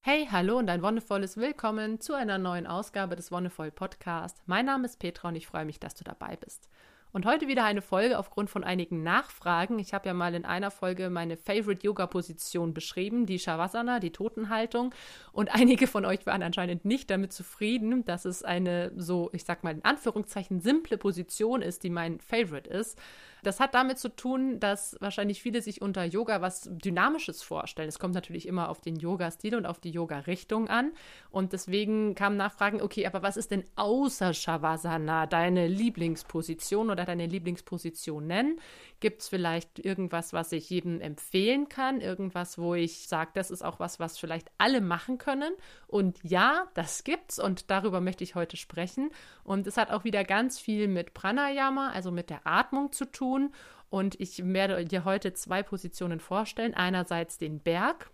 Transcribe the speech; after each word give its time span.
Hey, 0.00 0.28
hallo 0.30 0.58
und 0.58 0.70
ein 0.70 0.82
wundervolles 0.82 1.36
Willkommen 1.36 2.00
zu 2.00 2.14
einer 2.14 2.38
neuen 2.38 2.66
Ausgabe 2.68 3.16
des 3.16 3.32
Wonnevoll 3.32 3.72
Podcast. 3.72 4.40
Mein 4.46 4.64
Name 4.64 4.86
ist 4.86 5.00
Petra 5.00 5.28
und 5.28 5.34
ich 5.34 5.48
freue 5.48 5.64
mich, 5.64 5.80
dass 5.80 5.94
du 5.94 6.04
dabei 6.04 6.36
bist. 6.36 6.70
Und 7.12 7.26
heute 7.26 7.48
wieder 7.48 7.64
eine 7.64 7.82
Folge 7.82 8.16
aufgrund 8.16 8.48
von 8.48 8.64
einigen 8.64 9.02
Nachfragen. 9.02 9.78
Ich 9.80 9.92
habe 9.92 10.06
ja 10.06 10.14
mal 10.14 10.34
in 10.34 10.44
einer 10.44 10.70
Folge 10.70 11.10
meine 11.10 11.36
Favorite 11.36 11.84
Yoga 11.84 12.06
Position 12.06 12.74
beschrieben, 12.74 13.26
die 13.26 13.40
Shavasana, 13.40 13.98
die 13.98 14.12
Totenhaltung. 14.12 14.94
Und 15.32 15.52
einige 15.54 15.86
von 15.88 16.04
euch 16.04 16.24
waren 16.26 16.44
anscheinend 16.44 16.84
nicht 16.84 17.10
damit 17.10 17.32
zufrieden, 17.32 18.04
dass 18.04 18.24
es 18.24 18.44
eine 18.44 18.92
so, 18.96 19.30
ich 19.32 19.44
sag 19.44 19.64
mal 19.64 19.74
in 19.74 19.84
Anführungszeichen, 19.84 20.60
simple 20.60 20.96
Position 20.96 21.60
ist, 21.60 21.82
die 21.82 21.90
mein 21.90 22.20
Favorite 22.20 22.70
ist. 22.70 22.98
Das 23.42 23.60
hat 23.60 23.74
damit 23.74 23.98
zu 23.98 24.08
tun, 24.14 24.60
dass 24.60 24.96
wahrscheinlich 25.00 25.42
viele 25.42 25.62
sich 25.62 25.82
unter 25.82 26.04
Yoga 26.04 26.40
was 26.40 26.68
Dynamisches 26.70 27.42
vorstellen. 27.42 27.88
Es 27.88 27.98
kommt 27.98 28.14
natürlich 28.14 28.46
immer 28.46 28.68
auf 28.68 28.80
den 28.80 28.96
Yoga-Stil 28.96 29.54
und 29.54 29.66
auf 29.66 29.78
die 29.78 29.90
Yoga-Richtung 29.90 30.68
an. 30.68 30.92
Und 31.30 31.52
deswegen 31.52 32.14
kamen 32.14 32.36
Nachfragen, 32.36 32.82
okay, 32.82 33.06
aber 33.06 33.22
was 33.22 33.36
ist 33.36 33.50
denn 33.50 33.64
außer 33.76 34.34
Shavasana 34.34 35.26
deine 35.26 35.68
Lieblingsposition 35.68 36.90
oder 36.90 37.04
deine 37.04 37.26
Lieblingsposition 37.26 38.26
nennen? 38.26 38.60
Gibt 39.00 39.22
es 39.22 39.28
vielleicht 39.28 39.78
irgendwas, 39.78 40.32
was 40.32 40.50
ich 40.50 40.68
jedem 40.70 41.00
empfehlen 41.00 41.68
kann? 41.68 42.00
Irgendwas, 42.00 42.58
wo 42.58 42.74
ich 42.74 43.06
sage, 43.06 43.30
das 43.34 43.50
ist 43.50 43.64
auch 43.64 43.78
was, 43.78 44.00
was 44.00 44.18
vielleicht 44.18 44.50
alle 44.58 44.80
machen 44.80 45.18
können? 45.18 45.52
Und 45.86 46.18
ja, 46.24 46.66
das 46.74 47.04
gibt's 47.04 47.38
und 47.38 47.70
darüber 47.70 48.00
möchte 48.00 48.24
ich 48.24 48.34
heute 48.34 48.56
sprechen. 48.56 49.10
Und 49.44 49.66
es 49.66 49.76
hat 49.76 49.90
auch 49.90 50.04
wieder 50.04 50.24
ganz 50.24 50.58
viel 50.58 50.88
mit 50.88 51.14
Pranayama, 51.14 51.90
also 51.90 52.10
mit 52.10 52.28
der 52.28 52.46
Atmung 52.46 52.90
zu 52.90 53.04
tun. 53.04 53.52
Und 53.88 54.20
ich 54.20 54.44
werde 54.44 54.84
dir 54.84 55.04
heute 55.04 55.32
zwei 55.32 55.62
Positionen 55.62 56.20
vorstellen. 56.20 56.74
Einerseits 56.74 57.38
den 57.38 57.60
Berg, 57.60 58.10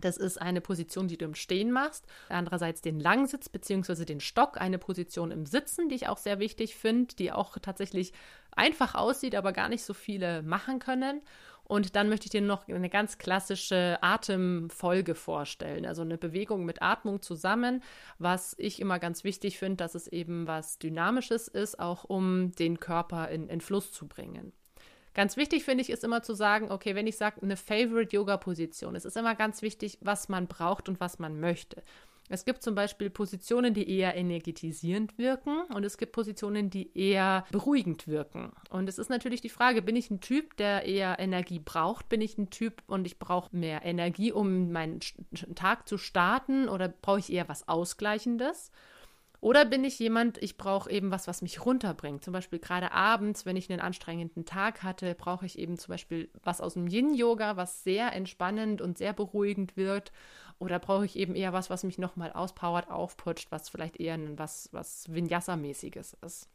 das 0.00 0.16
ist 0.16 0.40
eine 0.40 0.60
Position, 0.60 1.08
die 1.08 1.18
du 1.18 1.24
im 1.24 1.34
Stehen 1.34 1.70
machst. 1.72 2.06
Andererseits 2.28 2.80
den 2.80 3.00
Langsitz 3.00 3.48
bzw. 3.48 4.04
den 4.04 4.20
Stock, 4.20 4.60
eine 4.60 4.78
Position 4.78 5.30
im 5.30 5.46
Sitzen, 5.46 5.88
die 5.88 5.96
ich 5.96 6.08
auch 6.08 6.18
sehr 6.18 6.38
wichtig 6.38 6.74
finde, 6.74 7.14
die 7.14 7.32
auch 7.32 7.58
tatsächlich 7.58 8.12
einfach 8.52 8.94
aussieht, 8.94 9.34
aber 9.34 9.52
gar 9.52 9.68
nicht 9.68 9.84
so 9.84 9.94
viele 9.94 10.42
machen 10.42 10.78
können. 10.78 11.22
Und 11.64 11.96
dann 11.96 12.08
möchte 12.08 12.26
ich 12.26 12.30
dir 12.30 12.42
noch 12.42 12.68
eine 12.68 12.90
ganz 12.90 13.18
klassische 13.18 13.98
Atemfolge 14.02 15.14
vorstellen, 15.14 15.86
also 15.86 16.02
eine 16.02 16.18
Bewegung 16.18 16.64
mit 16.64 16.82
Atmung 16.82 17.22
zusammen, 17.22 17.82
was 18.18 18.54
ich 18.58 18.80
immer 18.80 18.98
ganz 18.98 19.24
wichtig 19.24 19.58
finde, 19.58 19.76
dass 19.76 19.94
es 19.94 20.08
eben 20.08 20.46
was 20.46 20.78
Dynamisches 20.78 21.48
ist, 21.48 21.78
auch 21.78 22.04
um 22.04 22.52
den 22.52 22.80
Körper 22.80 23.28
in, 23.28 23.48
in 23.48 23.60
Fluss 23.60 23.92
zu 23.92 24.06
bringen. 24.06 24.52
Ganz 25.14 25.36
wichtig 25.36 25.64
finde 25.64 25.82
ich 25.82 25.90
ist 25.90 26.04
immer 26.04 26.22
zu 26.22 26.34
sagen, 26.34 26.70
okay, 26.70 26.94
wenn 26.94 27.06
ich 27.06 27.16
sage 27.16 27.42
eine 27.42 27.56
Favorite 27.56 28.14
Yoga 28.16 28.36
Position, 28.36 28.96
es 28.96 29.04
ist 29.04 29.16
immer 29.16 29.34
ganz 29.34 29.62
wichtig, 29.62 29.98
was 30.00 30.28
man 30.28 30.46
braucht 30.46 30.88
und 30.88 31.00
was 31.00 31.18
man 31.18 31.38
möchte. 31.38 31.82
Es 32.28 32.46
gibt 32.46 32.62
zum 32.62 32.74
Beispiel 32.74 33.10
Positionen, 33.10 33.74
die 33.74 33.90
eher 33.90 34.14
energetisierend 34.14 35.18
wirken 35.18 35.64
und 35.74 35.84
es 35.84 35.98
gibt 35.98 36.12
Positionen, 36.12 36.70
die 36.70 36.96
eher 36.96 37.44
beruhigend 37.50 38.08
wirken. 38.08 38.52
Und 38.70 38.88
es 38.88 38.96
ist 38.96 39.10
natürlich 39.10 39.42
die 39.42 39.50
Frage, 39.50 39.82
bin 39.82 39.96
ich 39.96 40.10
ein 40.10 40.20
Typ, 40.20 40.56
der 40.56 40.84
eher 40.84 41.18
Energie 41.18 41.58
braucht? 41.58 42.08
Bin 42.08 42.22
ich 42.22 42.38
ein 42.38 42.48
Typ 42.48 42.82
und 42.86 43.06
ich 43.06 43.18
brauche 43.18 43.54
mehr 43.54 43.84
Energie, 43.84 44.32
um 44.32 44.72
meinen 44.72 45.00
Tag 45.54 45.86
zu 45.86 45.98
starten 45.98 46.70
oder 46.70 46.88
brauche 46.88 47.18
ich 47.18 47.30
eher 47.30 47.50
was 47.50 47.68
Ausgleichendes? 47.68 48.70
Oder 49.42 49.64
bin 49.64 49.82
ich 49.82 49.98
jemand, 49.98 50.40
ich 50.40 50.56
brauche 50.56 50.88
eben 50.88 51.10
was, 51.10 51.26
was 51.26 51.42
mich 51.42 51.66
runterbringt. 51.66 52.22
Zum 52.22 52.32
Beispiel 52.32 52.60
gerade 52.60 52.92
abends, 52.92 53.44
wenn 53.44 53.56
ich 53.56 53.68
einen 53.68 53.80
anstrengenden 53.80 54.44
Tag 54.44 54.84
hatte, 54.84 55.16
brauche 55.16 55.44
ich 55.44 55.58
eben 55.58 55.76
zum 55.78 55.90
Beispiel 55.90 56.30
was 56.44 56.60
aus 56.60 56.74
dem 56.74 56.86
Yin-Yoga, 56.86 57.56
was 57.56 57.82
sehr 57.82 58.12
entspannend 58.12 58.80
und 58.80 58.98
sehr 58.98 59.12
beruhigend 59.12 59.76
wird. 59.76 60.12
Oder 60.60 60.78
brauche 60.78 61.06
ich 61.06 61.16
eben 61.16 61.34
eher 61.34 61.52
was, 61.52 61.70
was 61.70 61.82
mich 61.82 61.98
nochmal 61.98 62.32
auspowert, 62.32 62.88
aufputscht, 62.88 63.50
was 63.50 63.68
vielleicht 63.68 63.98
eher 63.98 64.16
was, 64.38 64.68
was 64.70 65.08
Vinyasa-mäßiges 65.08 66.16
ist. 66.24 66.48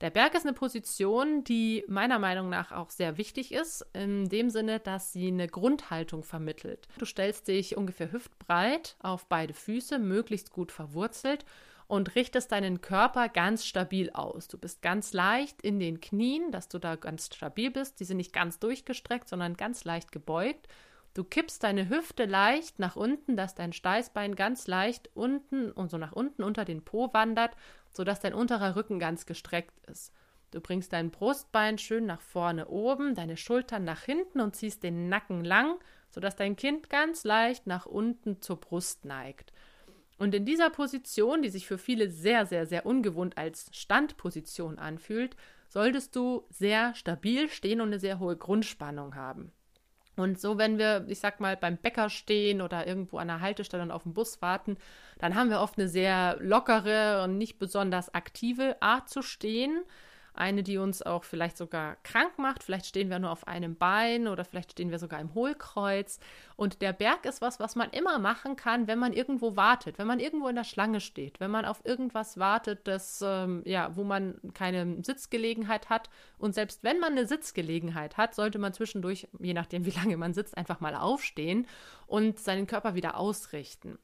Der 0.00 0.10
Berg 0.10 0.34
ist 0.34 0.46
eine 0.46 0.54
Position, 0.54 1.42
die 1.42 1.84
meiner 1.88 2.20
Meinung 2.20 2.48
nach 2.48 2.70
auch 2.70 2.90
sehr 2.90 3.18
wichtig 3.18 3.52
ist, 3.52 3.84
in 3.94 4.28
dem 4.28 4.48
Sinne, 4.48 4.78
dass 4.78 5.12
sie 5.12 5.26
eine 5.26 5.48
Grundhaltung 5.48 6.22
vermittelt. 6.22 6.86
Du 6.98 7.04
stellst 7.04 7.48
dich 7.48 7.76
ungefähr 7.76 8.12
hüftbreit 8.12 8.96
auf 9.00 9.26
beide 9.26 9.54
Füße, 9.54 9.98
möglichst 9.98 10.52
gut 10.52 10.70
verwurzelt 10.70 11.44
und 11.88 12.14
richtest 12.14 12.52
deinen 12.52 12.80
Körper 12.80 13.28
ganz 13.28 13.64
stabil 13.64 14.10
aus. 14.10 14.46
Du 14.46 14.56
bist 14.56 14.82
ganz 14.82 15.12
leicht 15.12 15.62
in 15.62 15.80
den 15.80 16.00
Knien, 16.00 16.52
dass 16.52 16.68
du 16.68 16.78
da 16.78 16.94
ganz 16.94 17.26
stabil 17.34 17.72
bist. 17.72 17.98
Die 17.98 18.04
sind 18.04 18.18
nicht 18.18 18.32
ganz 18.32 18.60
durchgestreckt, 18.60 19.28
sondern 19.28 19.56
ganz 19.56 19.84
leicht 19.84 20.12
gebeugt. 20.12 20.68
Du 21.14 21.24
kippst 21.24 21.64
deine 21.64 21.88
Hüfte 21.88 22.26
leicht 22.26 22.78
nach 22.78 22.94
unten, 22.94 23.36
dass 23.36 23.56
dein 23.56 23.72
Steißbein 23.72 24.36
ganz 24.36 24.68
leicht 24.68 25.10
unten 25.14 25.72
und 25.72 25.90
so 25.90 25.98
nach 25.98 26.12
unten 26.12 26.44
unter 26.44 26.64
den 26.64 26.84
Po 26.84 27.12
wandert 27.12 27.56
sodass 27.92 28.20
dein 28.20 28.34
unterer 28.34 28.76
Rücken 28.76 28.98
ganz 28.98 29.26
gestreckt 29.26 29.78
ist. 29.86 30.12
Du 30.50 30.60
bringst 30.60 30.92
dein 30.92 31.10
Brustbein 31.10 31.76
schön 31.76 32.06
nach 32.06 32.22
vorne 32.22 32.68
oben, 32.68 33.14
deine 33.14 33.36
Schultern 33.36 33.84
nach 33.84 34.02
hinten 34.02 34.40
und 34.40 34.56
ziehst 34.56 34.82
den 34.82 35.08
Nacken 35.08 35.44
lang, 35.44 35.78
sodass 36.10 36.36
dein 36.36 36.56
Kind 36.56 36.88
ganz 36.88 37.24
leicht 37.24 37.66
nach 37.66 37.84
unten 37.84 38.40
zur 38.40 38.56
Brust 38.56 39.04
neigt. 39.04 39.52
Und 40.18 40.34
in 40.34 40.44
dieser 40.44 40.70
Position, 40.70 41.42
die 41.42 41.50
sich 41.50 41.66
für 41.66 41.78
viele 41.78 42.10
sehr, 42.10 42.46
sehr, 42.46 42.66
sehr 42.66 42.86
ungewohnt 42.86 43.36
als 43.36 43.68
Standposition 43.72 44.78
anfühlt, 44.78 45.36
solltest 45.68 46.16
du 46.16 46.44
sehr 46.50 46.94
stabil 46.94 47.48
stehen 47.48 47.80
und 47.80 47.88
eine 47.88 48.00
sehr 48.00 48.18
hohe 48.18 48.36
Grundspannung 48.36 49.14
haben. 49.14 49.52
Und 50.18 50.40
so, 50.40 50.58
wenn 50.58 50.78
wir, 50.78 51.04
ich 51.08 51.20
sag 51.20 51.40
mal, 51.40 51.56
beim 51.56 51.76
Bäcker 51.76 52.10
stehen 52.10 52.60
oder 52.60 52.86
irgendwo 52.86 53.18
an 53.18 53.28
der 53.28 53.40
Haltestelle 53.40 53.82
und 53.82 53.90
auf 53.90 54.02
den 54.02 54.14
Bus 54.14 54.42
warten, 54.42 54.76
dann 55.18 55.34
haben 55.34 55.50
wir 55.50 55.60
oft 55.60 55.78
eine 55.78 55.88
sehr 55.88 56.36
lockere 56.40 57.22
und 57.24 57.38
nicht 57.38 57.58
besonders 57.58 58.12
aktive 58.14 58.76
Art 58.80 59.08
zu 59.08 59.22
stehen 59.22 59.82
eine, 60.38 60.62
die 60.62 60.78
uns 60.78 61.02
auch 61.02 61.24
vielleicht 61.24 61.56
sogar 61.56 61.96
krank 62.02 62.38
macht. 62.38 62.62
Vielleicht 62.62 62.86
stehen 62.86 63.10
wir 63.10 63.18
nur 63.18 63.30
auf 63.30 63.46
einem 63.46 63.76
Bein 63.76 64.28
oder 64.28 64.44
vielleicht 64.44 64.72
stehen 64.72 64.90
wir 64.90 64.98
sogar 64.98 65.20
im 65.20 65.34
Hohlkreuz. 65.34 66.18
Und 66.56 66.82
der 66.82 66.92
Berg 66.92 67.24
ist 67.24 67.40
was, 67.40 67.60
was 67.60 67.76
man 67.76 67.90
immer 67.90 68.18
machen 68.18 68.56
kann, 68.56 68.86
wenn 68.86 68.98
man 68.98 69.12
irgendwo 69.12 69.56
wartet, 69.56 69.98
wenn 69.98 70.06
man 70.06 70.20
irgendwo 70.20 70.48
in 70.48 70.56
der 70.56 70.64
Schlange 70.64 71.00
steht, 71.00 71.40
wenn 71.40 71.50
man 71.50 71.64
auf 71.64 71.84
irgendwas 71.84 72.38
wartet, 72.38 72.86
das, 72.86 73.22
ähm, 73.24 73.62
ja, 73.64 73.94
wo 73.96 74.04
man 74.04 74.40
keine 74.54 75.02
Sitzgelegenheit 75.04 75.88
hat. 75.88 76.10
Und 76.38 76.54
selbst 76.54 76.84
wenn 76.84 77.00
man 77.00 77.12
eine 77.12 77.26
Sitzgelegenheit 77.26 78.16
hat, 78.16 78.34
sollte 78.34 78.58
man 78.58 78.72
zwischendurch, 78.72 79.28
je 79.38 79.54
nachdem, 79.54 79.84
wie 79.86 79.90
lange 79.90 80.16
man 80.16 80.34
sitzt, 80.34 80.56
einfach 80.56 80.80
mal 80.80 80.94
aufstehen 80.94 81.66
und 82.06 82.38
seinen 82.38 82.66
Körper 82.66 82.94
wieder 82.94 83.16
ausrichten 83.16 83.98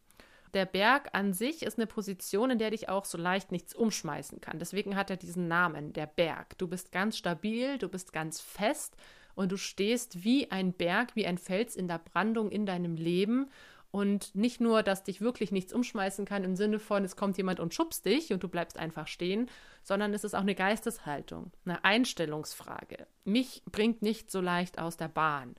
der 0.55 0.67
Berg 0.67 1.11
an 1.13 1.33
sich 1.33 1.63
ist 1.63 1.79
eine 1.79 1.87
Position, 1.87 2.51
in 2.51 2.59
der 2.59 2.71
dich 2.71 2.89
auch 2.89 3.05
so 3.05 3.19
leicht 3.19 3.53
nichts 3.53 3.75
umschmeißen 3.75 4.41
kann. 4.41 4.59
Deswegen 4.59 4.97
hat 4.97 5.11
er 5.11 5.17
diesen 5.17 5.49
Namen, 5.49 5.93
der 5.93 6.07
Berg. 6.07 6.57
Du 6.59 6.69
bist 6.69 6.93
ganz 6.93 7.17
stabil, 7.17 7.79
du 7.79 7.89
bist 7.89 8.13
ganz 8.13 8.41
fest 8.41 8.97
und 9.35 9.53
du 9.53 9.57
stehst 9.57 10.25
wie 10.25 10.51
ein 10.51 10.73
Berg, 10.73 11.17
wie 11.17 11.27
ein 11.27 11.39
Fels 11.39 11.77
in 11.77 11.89
der 11.89 11.99
Brandung 11.99 12.51
in 12.51 12.67
deinem 12.67 12.97
Leben. 12.97 13.51
Und 13.91 14.35
nicht 14.35 14.61
nur, 14.61 14.83
dass 14.83 15.05
dich 15.05 15.21
wirklich 15.21 15.53
nichts 15.53 15.73
umschmeißen 15.73 16.25
kann 16.25 16.43
im 16.43 16.57
Sinne 16.57 16.81
von, 16.81 17.05
es 17.05 17.15
kommt 17.15 17.37
jemand 17.37 17.61
und 17.61 17.75
schubst 17.75 18.07
dich 18.07 18.33
und 18.33 18.43
du 18.43 18.49
bleibst 18.49 18.77
einfach 18.77 19.07
stehen, 19.07 19.49
sondern 19.85 20.13
es 20.15 20.25
ist 20.25 20.35
auch 20.35 20.41
eine 20.41 20.57
Geisteshaltung, 20.57 21.53
eine 21.65 21.85
Einstellungsfrage. 21.85 23.07
Mich 23.25 23.63
bringt 23.71 24.03
nicht 24.03 24.33
so 24.33 24.41
leicht 24.41 24.81
aus 24.81 24.97
der 24.97 25.07
Bahn. 25.07 25.55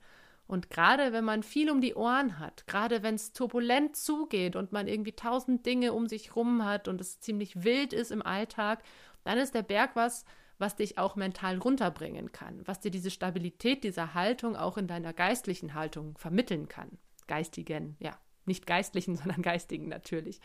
Und 0.46 0.70
gerade 0.70 1.12
wenn 1.12 1.24
man 1.24 1.42
viel 1.42 1.70
um 1.70 1.80
die 1.80 1.94
Ohren 1.94 2.38
hat, 2.38 2.66
gerade 2.66 3.02
wenn 3.02 3.16
es 3.16 3.32
turbulent 3.32 3.96
zugeht 3.96 4.54
und 4.54 4.72
man 4.72 4.86
irgendwie 4.86 5.12
tausend 5.12 5.66
Dinge 5.66 5.92
um 5.92 6.08
sich 6.08 6.36
rum 6.36 6.64
hat 6.64 6.86
und 6.86 7.00
es 7.00 7.20
ziemlich 7.20 7.64
wild 7.64 7.92
ist 7.92 8.12
im 8.12 8.22
Alltag, 8.22 8.82
dann 9.24 9.38
ist 9.38 9.54
der 9.54 9.62
Berg 9.62 9.96
was, 9.96 10.24
was 10.58 10.76
dich 10.76 10.98
auch 10.98 11.16
mental 11.16 11.58
runterbringen 11.58 12.32
kann, 12.32 12.66
was 12.66 12.80
dir 12.80 12.90
diese 12.90 13.10
Stabilität 13.10 13.84
dieser 13.84 14.14
Haltung 14.14 14.56
auch 14.56 14.78
in 14.78 14.86
deiner 14.86 15.12
geistlichen 15.12 15.74
Haltung 15.74 16.16
vermitteln 16.16 16.68
kann. 16.68 16.98
Geistigen, 17.26 17.96
ja, 17.98 18.16
nicht 18.44 18.66
geistlichen, 18.66 19.16
sondern 19.16 19.42
geistigen 19.42 19.88
natürlich. 19.88 20.40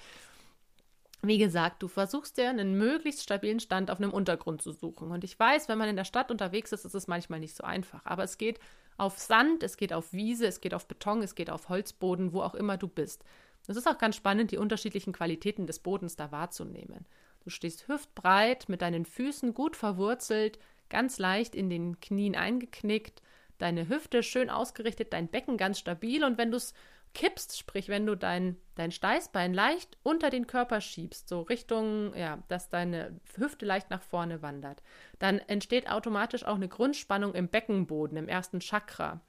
Wie 1.23 1.37
gesagt, 1.37 1.83
du 1.83 1.87
versuchst 1.87 2.37
dir 2.37 2.49
einen 2.49 2.75
möglichst 2.75 3.21
stabilen 3.21 3.59
Stand 3.59 3.91
auf 3.91 3.99
einem 3.99 4.11
Untergrund 4.11 4.63
zu 4.63 4.71
suchen. 4.71 5.11
Und 5.11 5.23
ich 5.23 5.39
weiß, 5.39 5.69
wenn 5.69 5.77
man 5.77 5.87
in 5.87 5.95
der 5.95 6.03
Stadt 6.03 6.31
unterwegs 6.31 6.71
ist, 6.71 6.83
ist 6.83 6.95
es 6.95 7.07
manchmal 7.07 7.39
nicht 7.39 7.55
so 7.55 7.63
einfach. 7.63 8.03
Aber 8.05 8.23
es 8.23 8.39
geht 8.39 8.59
auf 9.01 9.17
Sand, 9.17 9.63
es 9.63 9.77
geht 9.77 9.93
auf 9.93 10.13
Wiese, 10.13 10.45
es 10.45 10.61
geht 10.61 10.75
auf 10.75 10.87
Beton, 10.87 11.23
es 11.23 11.33
geht 11.33 11.49
auf 11.49 11.69
Holzboden, 11.69 12.33
wo 12.33 12.41
auch 12.41 12.53
immer 12.53 12.77
du 12.77 12.87
bist. 12.87 13.23
Es 13.67 13.75
ist 13.75 13.87
auch 13.87 13.97
ganz 13.97 14.15
spannend, 14.15 14.51
die 14.51 14.57
unterschiedlichen 14.57 15.11
Qualitäten 15.11 15.65
des 15.65 15.79
Bodens 15.79 16.15
da 16.15 16.31
wahrzunehmen. 16.31 17.07
Du 17.43 17.49
stehst 17.49 17.87
hüftbreit, 17.87 18.69
mit 18.69 18.83
deinen 18.83 19.05
Füßen 19.05 19.55
gut 19.55 19.75
verwurzelt, 19.75 20.59
ganz 20.89 21.17
leicht 21.17 21.55
in 21.55 21.69
den 21.71 21.99
Knien 21.99 22.35
eingeknickt, 22.35 23.23
deine 23.57 23.89
Hüfte 23.89 24.21
schön 24.21 24.51
ausgerichtet, 24.51 25.13
dein 25.13 25.29
Becken 25.29 25.57
ganz 25.57 25.79
stabil 25.79 26.23
und 26.23 26.37
wenn 26.37 26.51
du 26.51 26.57
es 26.57 26.75
kippst, 27.13 27.57
sprich, 27.57 27.89
wenn 27.89 28.05
du 28.05 28.15
dein, 28.15 28.57
dein 28.75 28.91
Steißbein 28.91 29.53
leicht 29.53 29.97
unter 30.03 30.29
den 30.29 30.47
Körper 30.47 30.81
schiebst, 30.81 31.27
so 31.27 31.41
Richtung, 31.41 32.15
ja, 32.15 32.41
dass 32.47 32.69
deine 32.69 33.19
Hüfte 33.35 33.65
leicht 33.65 33.89
nach 33.89 34.01
vorne 34.01 34.41
wandert, 34.41 34.81
dann 35.19 35.39
entsteht 35.39 35.89
automatisch 35.89 36.45
auch 36.45 36.55
eine 36.55 36.69
Grundspannung 36.69 37.33
im 37.33 37.49
Beckenboden, 37.49 38.17
im 38.17 38.27
ersten 38.27 38.59
Chakra. 38.59 39.21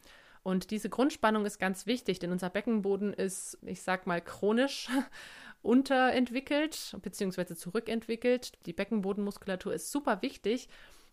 Und 0.42 0.70
diese 0.70 0.90
Grundspannung 0.90 1.46
ist 1.46 1.58
ganz 1.58 1.86
wichtig, 1.86 2.18
denn 2.18 2.32
unser 2.32 2.50
Beckenboden 2.50 3.12
ist, 3.12 3.58
ich 3.62 3.82
sag 3.82 4.06
mal, 4.06 4.20
chronisch 4.20 4.88
unterentwickelt 5.62 6.96
bzw. 7.00 7.54
zurückentwickelt. 7.54 8.52
Die 8.66 8.72
Beckenbodenmuskulatur 8.72 9.72
ist 9.72 9.92
super 9.92 10.22
wichtig, 10.22 10.68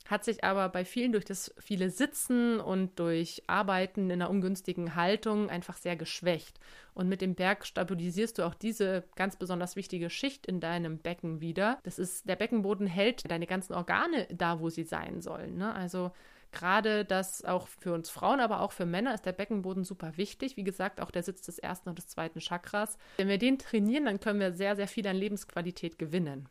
hat 0.10 0.24
sich 0.24 0.44
aber 0.44 0.70
bei 0.70 0.86
vielen 0.86 1.12
durch 1.12 1.26
das 1.26 1.54
viele 1.60 1.90
Sitzen 1.90 2.60
und 2.60 3.00
durch 3.00 3.44
Arbeiten 3.48 4.06
in 4.10 4.14
einer 4.14 4.30
ungünstigen 4.30 4.96
Haltung 4.96 5.50
einfach 5.50 5.78
sehr 5.78 5.96
geschwächt. 5.96 6.60
Und 6.94 7.08
mit 7.08 7.22
dem 7.22 7.36
Berg 7.36 7.66
stabilisierst 7.66 8.38
du 8.38 8.44
auch 8.44 8.56
diese 8.56 9.04
ganz 9.16 9.36
besonders 9.36 9.76
wichtige 9.76 10.10
Schicht 10.10 10.46
in 10.48 10.60
deinem 10.60 10.98
Becken 10.98 11.42
wieder. 11.42 11.80
Das 11.84 12.00
ist, 12.00 12.28
der 12.28 12.36
Beckenboden 12.36 12.88
hält 12.88 13.30
deine 13.30 13.46
ganzen 13.48 13.74
Organe 13.74 14.28
da, 14.34 14.60
wo 14.60 14.70
sie 14.70 14.84
sein 14.84 15.22
sollen. 15.22 15.58
Ne? 15.58 15.74
Also 15.74 16.12
Gerade 16.52 17.06
das 17.06 17.46
auch 17.46 17.68
für 17.68 17.94
uns 17.94 18.10
Frauen, 18.10 18.40
aber 18.40 18.62
auch 18.62 18.72
für 18.72 18.86
Männer 18.86 19.14
ist 19.14 19.26
der 19.26 19.34
Beckenboden 19.34 19.84
super 19.84 20.18
wichtig. 20.18 20.58
Wie 20.58 20.64
gesagt, 20.64 21.00
auch 21.00 21.12
der 21.12 21.24
Sitz 21.24 21.44
des 21.44 21.60
ersten 21.60 21.90
und 21.90 21.98
des 22.00 22.08
zweiten 22.08 22.40
Chakras. 22.40 22.98
Wenn 23.18 23.28
wir 23.28 23.38
den 23.38 23.60
trainieren, 23.60 24.06
dann 24.06 24.20
können 24.20 24.40
wir 24.40 24.54
sehr, 24.54 24.76
sehr 24.76 24.88
viel 24.88 25.06
an 25.08 25.16
Lebensqualität 25.16 26.00
gewinnen. 26.00 26.50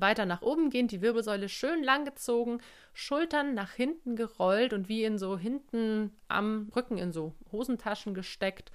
Weiter 0.00 0.26
nach 0.26 0.42
oben 0.42 0.70
gehend, 0.70 0.92
die 0.92 1.02
Wirbelsäule 1.02 1.48
schön 1.48 1.82
langgezogen, 1.82 2.60
Schultern 2.92 3.54
nach 3.54 3.72
hinten 3.72 4.16
gerollt 4.16 4.72
und 4.72 4.88
wie 4.88 5.04
in 5.04 5.18
so 5.18 5.38
hinten 5.38 6.12
am 6.28 6.70
Rücken 6.74 6.98
in 6.98 7.12
so 7.12 7.34
Hosentaschen 7.52 8.14
gesteckt. 8.14 8.70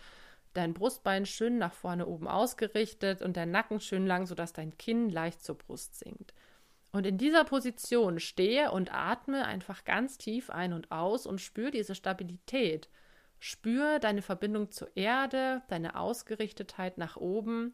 Dein 0.53 0.73
Brustbein 0.73 1.25
schön 1.25 1.57
nach 1.57 1.73
vorne 1.73 2.05
oben 2.05 2.27
ausgerichtet 2.27 3.21
und 3.21 3.35
der 3.35 3.45
Nacken 3.45 3.79
schön 3.79 4.05
lang, 4.05 4.27
sodass 4.27 4.53
dein 4.53 4.77
Kinn 4.77 5.09
leicht 5.09 5.43
zur 5.43 5.57
Brust 5.57 5.97
sinkt. 5.97 6.33
Und 6.91 7.07
in 7.07 7.17
dieser 7.17 7.43
Position 7.43 8.19
stehe 8.19 8.71
und 8.71 8.93
atme 8.93 9.45
einfach 9.45 9.83
ganz 9.83 10.19
tief 10.19 10.51
ein 10.51 10.73
und 10.73 10.91
aus 10.91 11.25
und 11.25 11.41
spür 11.41 11.71
diese 11.71 11.95
Stabilität. 11.95 12.87
Spür 13.39 13.97
deine 13.97 14.21
Verbindung 14.21 14.69
zur 14.69 14.95
Erde, 14.95 15.63
deine 15.69 15.97
Ausgerichtetheit 15.97 16.99
nach 16.99 17.17
oben. 17.17 17.73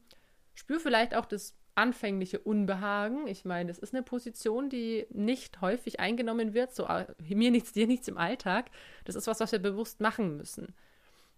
Spür 0.56 0.80
vielleicht 0.80 1.16
auch 1.16 1.26
das 1.26 1.59
anfängliche 1.80 2.40
Unbehagen. 2.40 3.28
Ich 3.28 3.46
meine, 3.46 3.72
es 3.72 3.80
ist 3.80 3.94
eine 3.94 4.04
Position, 4.04 4.70
die 4.70 5.08
nicht 5.10 5.62
häufig 5.62 6.00
eingenommen 6.00 6.54
wird, 6.54 6.74
so 6.76 6.86
äh, 6.86 7.06
mir 7.28 7.52
nichts, 7.52 7.74
dir 7.74 7.88
nichts 7.88 8.08
im 8.08 8.18
Alltag. 8.18 8.70
Das 9.06 9.16
ist 9.16 9.28
was, 9.28 9.40
was 9.40 9.52
wir 9.52 9.60
bewusst 9.60 10.00
machen 10.02 10.38
müssen. 10.38 10.74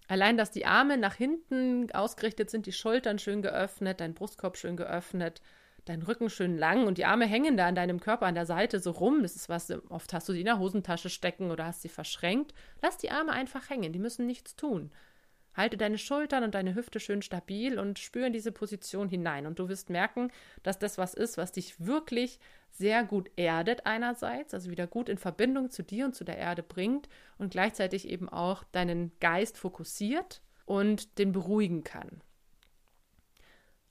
Allein, 0.07 0.35
dass 0.35 0.51
die 0.51 0.65
Arme 0.65 0.97
nach 0.97 1.15
hinten 1.15 1.89
ausgerichtet 1.91 2.49
sind, 2.49 2.65
die 2.65 2.73
Schultern 2.73 3.17
schön 3.17 3.41
geöffnet, 3.41 4.01
dein 4.01 4.13
Brustkorb 4.13 4.57
schön 4.57 4.75
geöffnet, 4.75 5.41
dein 5.85 6.01
Rücken 6.01 6.29
schön 6.29 6.57
lang 6.57 6.85
und 6.85 6.97
die 6.97 7.05
Arme 7.05 7.25
hängen 7.25 7.57
da 7.57 7.67
an 7.67 7.75
deinem 7.75 7.99
Körper 7.99 8.25
an 8.25 8.35
der 8.35 8.45
Seite 8.45 8.79
so 8.79 8.91
rum. 8.91 9.21
Das 9.21 9.35
ist 9.35 9.47
was, 9.49 9.71
oft 9.89 10.13
hast 10.13 10.27
du 10.27 10.33
sie 10.33 10.41
in 10.41 10.45
der 10.45 10.59
Hosentasche 10.59 11.09
stecken 11.09 11.49
oder 11.49 11.65
hast 11.65 11.81
sie 11.81 11.89
verschränkt. 11.89 12.53
Lass 12.81 12.97
die 12.97 13.11
Arme 13.11 13.31
einfach 13.31 13.69
hängen, 13.69 13.94
die 13.94 13.99
müssen 13.99 14.25
nichts 14.25 14.55
tun. 14.55 14.91
Halte 15.53 15.77
deine 15.77 15.98
Schultern 15.98 16.44
und 16.44 16.56
deine 16.56 16.75
Hüfte 16.75 17.00
schön 17.00 17.21
stabil 17.21 17.77
und 17.80 18.00
spüre 18.00 18.27
in 18.27 18.33
diese 18.33 18.51
Position 18.51 19.09
hinein. 19.09 19.45
Und 19.45 19.59
du 19.59 19.69
wirst 19.69 19.89
merken, 19.89 20.31
dass 20.63 20.80
das 20.80 20.98
was 20.98 21.13
ist, 21.13 21.38
was 21.38 21.51
dich 21.51 21.86
wirklich 21.86 22.39
sehr 22.71 23.03
gut 23.03 23.30
erdet 23.36 23.86
einerseits, 23.86 24.53
also 24.53 24.71
wieder 24.71 24.88
gut 24.88 25.09
in 25.09 25.18
Verbindung 25.18 25.69
zu 25.69 25.83
dir 25.83 26.06
und 26.06 26.15
zu 26.15 26.24
der 26.24 26.38
Erde 26.38 26.63
bringt 26.63 27.09
und 27.38 27.51
gleichzeitig 27.51 28.07
eben 28.07 28.30
auch 28.30 28.63
deinen 28.71 29.12
Geist 29.19 29.57
fokussiert 29.57 30.42
und 30.65 31.18
den 31.19 31.33
beruhigen 31.33 31.83
kann. 31.83 32.21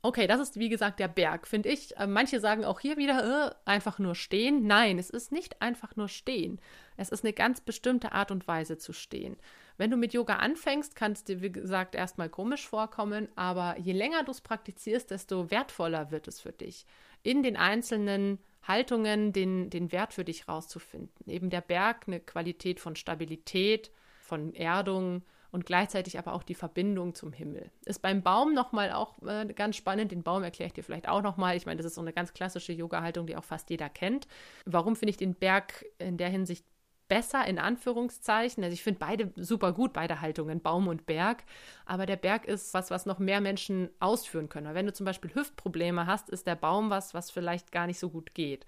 Okay, 0.02 0.26
das 0.26 0.41
ist 0.41 0.58
wie 0.58 0.70
gesagt 0.70 0.99
der 0.99 1.08
Berg, 1.08 1.47
finde 1.47 1.69
ich. 1.69 1.97
Äh, 1.99 2.06
manche 2.06 2.41
sagen 2.41 2.64
auch 2.64 2.81
hier 2.81 2.97
wieder, 2.97 3.50
äh, 3.50 3.69
einfach 3.69 3.99
nur 3.99 4.14
stehen. 4.14 4.67
Nein, 4.67 4.99
es 4.99 5.11
ist 5.11 5.31
nicht 5.31 5.61
einfach 5.61 5.94
nur 5.94 6.08
stehen. 6.08 6.58
Es 6.97 7.11
ist 7.11 7.23
eine 7.23 7.35
ganz 7.35 7.61
bestimmte 7.61 8.12
Art 8.12 8.31
und 8.31 8.49
Weise 8.49 8.79
zu 8.79 8.94
stehen. 8.94 9.37
Wenn 9.76 9.91
du 9.91 9.97
mit 9.97 10.14
Yoga 10.14 10.37
anfängst, 10.37 10.97
kann 10.97 11.12
es 11.12 11.25
dir, 11.25 11.43
wie 11.43 11.52
gesagt, 11.52 11.94
erstmal 11.94 12.31
komisch 12.31 12.67
vorkommen, 12.67 13.29
aber 13.37 13.79
je 13.79 13.93
länger 13.93 14.25
du 14.25 14.31
es 14.31 14.41
praktizierst, 14.41 15.11
desto 15.11 15.50
wertvoller 15.50 16.11
wird 16.11 16.29
es 16.29 16.41
für 16.41 16.53
dich. 16.53 16.87
In 17.23 17.43
den 17.43 17.56
einzelnen 17.56 18.38
Haltungen 18.62 19.32
den, 19.32 19.70
den 19.70 19.93
Wert 19.93 20.14
für 20.14 20.25
dich 20.25 20.49
rauszufinden. 20.49 21.31
Eben 21.31 21.50
der 21.50 21.62
Berg, 21.62 22.05
eine 22.06 22.20
Qualität 22.20 22.81
von 22.81 22.96
Stabilität, 22.96 23.91
von 24.20 24.55
Erdung, 24.55 25.23
und 25.52 25.67
gleichzeitig 25.67 26.19
aber 26.19 26.32
auch 26.32 26.43
die 26.43 26.55
Verbindung 26.55 27.14
zum 27.14 27.32
Himmel. 27.32 27.70
Ist 27.85 28.02
beim 28.02 28.23
Baum 28.23 28.55
nochmal 28.55 28.93
auch 28.93 29.20
äh, 29.23 29.47
ganz 29.55 29.76
spannend. 29.76 30.12
Den 30.12 30.23
Baum 30.23 30.43
erkläre 30.43 30.69
ich 30.69 30.75
dir 30.75 30.85
vielleicht 30.85 31.08
auch 31.08 31.23
nochmal. 31.23 31.56
Ich 31.56 31.67
meine, 31.67 31.79
das 31.79 31.87
ist 31.87 31.94
so 31.94 32.00
eine 32.00 32.12
ganz 32.12 32.32
klassische 32.32 32.73
Yoga-Haltung, 32.73 33.26
die 33.26 33.37
auch 33.37 33.44
fast 33.44 33.70
jeder 33.70 33.88
kennt. 33.88 34.29
Warum 34.64 34.97
finde 34.97 35.11
ich 35.11 35.17
den 35.17 35.35
Berg 35.35 35.85
in 35.99 36.17
der 36.17 36.29
Hinsicht 36.29 36.64
besser 37.11 37.44
in 37.44 37.58
Anführungszeichen. 37.58 38.64
Also 38.64 38.73
ich 38.73 38.82
finde 38.82 39.00
beide 39.00 39.32
super 39.37 39.73
gut, 39.73 39.93
beide 39.93 40.23
Haltungen, 40.23 40.62
Baum 40.62 40.88
und 40.88 41.05
Berg. 41.05 41.43
Aber 41.85 42.06
der 42.06 42.17
Berg 42.17 42.46
ist 42.46 42.73
was, 42.73 42.91
was 42.91 43.05
noch 43.05 43.19
mehr 43.19 43.43
Menschen 43.43 43.91
ausführen 43.99 44.49
können. 44.49 44.69
Weil 44.69 44.76
wenn 44.76 44.87
du 44.87 44.93
zum 44.93 45.05
Beispiel 45.05 45.35
Hüftprobleme 45.35 46.06
hast, 46.06 46.31
ist 46.31 46.46
der 46.46 46.55
Baum 46.55 46.88
was, 46.88 47.12
was 47.12 47.31
vielleicht 47.31 47.73
gar 47.73 47.88
nicht 47.88 47.99
so 47.99 48.08
gut 48.11 48.32
geht. 48.32 48.64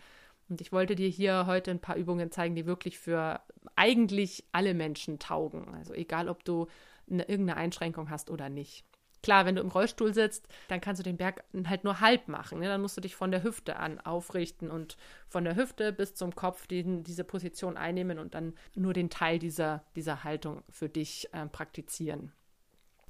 Und 0.48 0.60
ich 0.60 0.72
wollte 0.72 0.96
dir 0.96 1.08
hier 1.08 1.46
heute 1.46 1.70
ein 1.70 1.80
paar 1.80 1.96
Übungen 1.96 2.30
zeigen, 2.30 2.54
die 2.54 2.66
wirklich 2.66 2.98
für 2.98 3.40
eigentlich 3.76 4.44
alle 4.52 4.74
Menschen 4.74 5.18
taugen. 5.18 5.74
Also 5.74 5.94
egal, 5.94 6.28
ob 6.28 6.44
du 6.44 6.66
eine, 7.10 7.28
irgendeine 7.28 7.58
Einschränkung 7.58 8.10
hast 8.10 8.30
oder 8.30 8.48
nicht. 8.48 8.84
Klar, 9.22 9.46
wenn 9.46 9.54
du 9.54 9.62
im 9.62 9.68
Rollstuhl 9.68 10.12
sitzt, 10.12 10.48
dann 10.66 10.80
kannst 10.80 10.98
du 10.98 11.04
den 11.04 11.16
Berg 11.16 11.44
halt 11.66 11.84
nur 11.84 12.00
halb 12.00 12.26
machen. 12.26 12.58
Ne? 12.58 12.66
Dann 12.66 12.82
musst 12.82 12.96
du 12.96 13.00
dich 13.00 13.14
von 13.14 13.30
der 13.30 13.44
Hüfte 13.44 13.76
an 13.76 14.00
aufrichten 14.00 14.68
und 14.68 14.96
von 15.28 15.44
der 15.44 15.54
Hüfte 15.54 15.92
bis 15.92 16.14
zum 16.14 16.34
Kopf 16.34 16.66
den, 16.66 17.04
diese 17.04 17.22
Position 17.22 17.76
einnehmen 17.76 18.18
und 18.18 18.34
dann 18.34 18.54
nur 18.74 18.92
den 18.92 19.10
Teil 19.10 19.38
dieser, 19.38 19.84
dieser 19.94 20.24
Haltung 20.24 20.62
für 20.70 20.88
dich 20.88 21.28
äh, 21.32 21.46
praktizieren. 21.46 22.32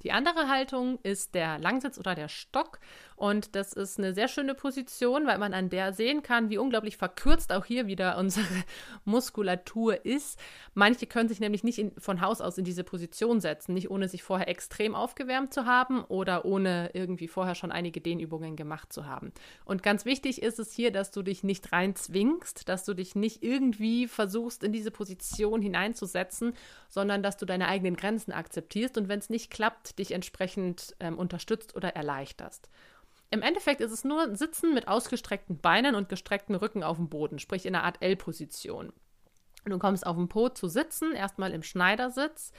Die 0.03 0.11
andere 0.11 0.49
Haltung 0.49 0.99
ist 1.03 1.33
der 1.33 1.59
Langsitz 1.59 1.97
oder 1.97 2.13
der 2.15 2.27
Stock. 2.27 2.79
Und 3.15 3.55
das 3.55 3.71
ist 3.73 3.99
eine 3.99 4.13
sehr 4.13 4.27
schöne 4.27 4.53
Position, 4.53 5.25
weil 5.27 5.37
man 5.37 5.53
an 5.53 5.69
der 5.69 5.93
sehen 5.93 6.23
kann, 6.23 6.49
wie 6.49 6.57
unglaublich 6.57 6.97
verkürzt 6.97 7.53
auch 7.53 7.63
hier 7.63 7.87
wieder 7.87 8.17
unsere 8.23 8.45
Muskulatur 9.05 10.05
ist. 10.05 10.37
Manche 10.73 11.05
können 11.05 11.29
sich 11.29 11.39
nämlich 11.39 11.63
nicht 11.63 11.79
in, 11.79 11.91
von 11.97 12.21
Haus 12.21 12.41
aus 12.41 12.57
in 12.57 12.65
diese 12.65 12.83
Position 12.83 13.39
setzen, 13.39 13.73
nicht 13.73 13.89
ohne 13.89 14.09
sich 14.09 14.23
vorher 14.23 14.49
extrem 14.49 14.93
aufgewärmt 14.95 15.53
zu 15.53 15.65
haben 15.65 16.03
oder 16.03 16.43
ohne 16.43 16.89
irgendwie 16.93 17.27
vorher 17.27 17.55
schon 17.55 17.71
einige 17.71 18.01
Dehnübungen 18.01 18.55
gemacht 18.55 18.91
zu 18.91 19.05
haben. 19.05 19.31
Und 19.63 19.83
ganz 19.83 20.03
wichtig 20.05 20.41
ist 20.41 20.59
es 20.59 20.73
hier, 20.73 20.91
dass 20.91 21.11
du 21.11 21.21
dich 21.21 21.43
nicht 21.43 21.71
rein 21.71 21.95
zwingst, 21.95 22.67
dass 22.67 22.83
du 22.83 22.93
dich 22.93 23.15
nicht 23.15 23.43
irgendwie 23.43 24.07
versuchst, 24.07 24.63
in 24.63 24.73
diese 24.73 24.91
Position 24.91 25.61
hineinzusetzen, 25.61 26.53
sondern 26.89 27.23
dass 27.23 27.37
du 27.37 27.45
deine 27.45 27.67
eigenen 27.67 27.95
Grenzen 27.95 28.33
akzeptierst 28.33 28.97
und 28.97 29.07
wenn 29.07 29.19
es 29.19 29.29
nicht 29.29 29.49
klappt, 29.49 29.92
dich 29.99 30.11
entsprechend 30.11 30.95
ähm, 30.99 31.17
unterstützt 31.17 31.75
oder 31.75 31.95
erleichterst. 31.95 32.69
Im 33.31 33.41
Endeffekt 33.41 33.81
ist 33.81 33.91
es 33.91 34.03
nur 34.03 34.35
Sitzen 34.35 34.73
mit 34.73 34.87
ausgestreckten 34.87 35.57
Beinen 35.57 35.95
und 35.95 36.07
gestreckten 36.07 36.55
Rücken 36.55 36.83
auf 36.83 36.97
dem 36.97 37.09
Boden, 37.09 37.39
sprich 37.39 37.65
in 37.65 37.73
einer 37.73 37.83
Art 37.83 38.01
L-Position. 38.01 38.93
Du 39.65 39.79
kommst 39.79 40.05
auf 40.05 40.15
dem 40.15 40.27
Po 40.27 40.49
zu 40.49 40.67
sitzen, 40.67 41.13
erstmal 41.13 41.51
im 41.51 41.63
Schneidersitz, 41.63 42.51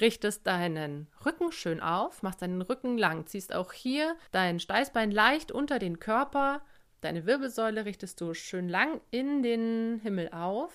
richtest 0.00 0.46
deinen 0.46 1.08
Rücken 1.26 1.52
schön 1.52 1.80
auf, 1.80 2.22
machst 2.22 2.40
deinen 2.40 2.62
Rücken 2.62 2.96
lang, 2.96 3.26
ziehst 3.26 3.54
auch 3.54 3.72
hier 3.72 4.16
dein 4.30 4.60
Steißbein 4.60 5.10
leicht 5.10 5.52
unter 5.52 5.78
den 5.78 5.98
Körper, 5.98 6.62
deine 7.00 7.26
Wirbelsäule 7.26 7.84
richtest 7.84 8.20
du 8.20 8.32
schön 8.32 8.68
lang 8.68 9.00
in 9.10 9.42
den 9.42 10.00
Himmel 10.02 10.30
auf 10.32 10.72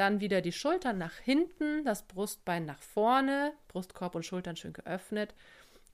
dann 0.00 0.20
wieder 0.20 0.40
die 0.40 0.52
Schultern 0.52 0.96
nach 0.96 1.14
hinten, 1.16 1.84
das 1.84 2.04
Brustbein 2.04 2.64
nach 2.64 2.80
vorne, 2.80 3.52
Brustkorb 3.68 4.14
und 4.14 4.24
Schultern 4.24 4.56
schön 4.56 4.72
geöffnet 4.72 5.34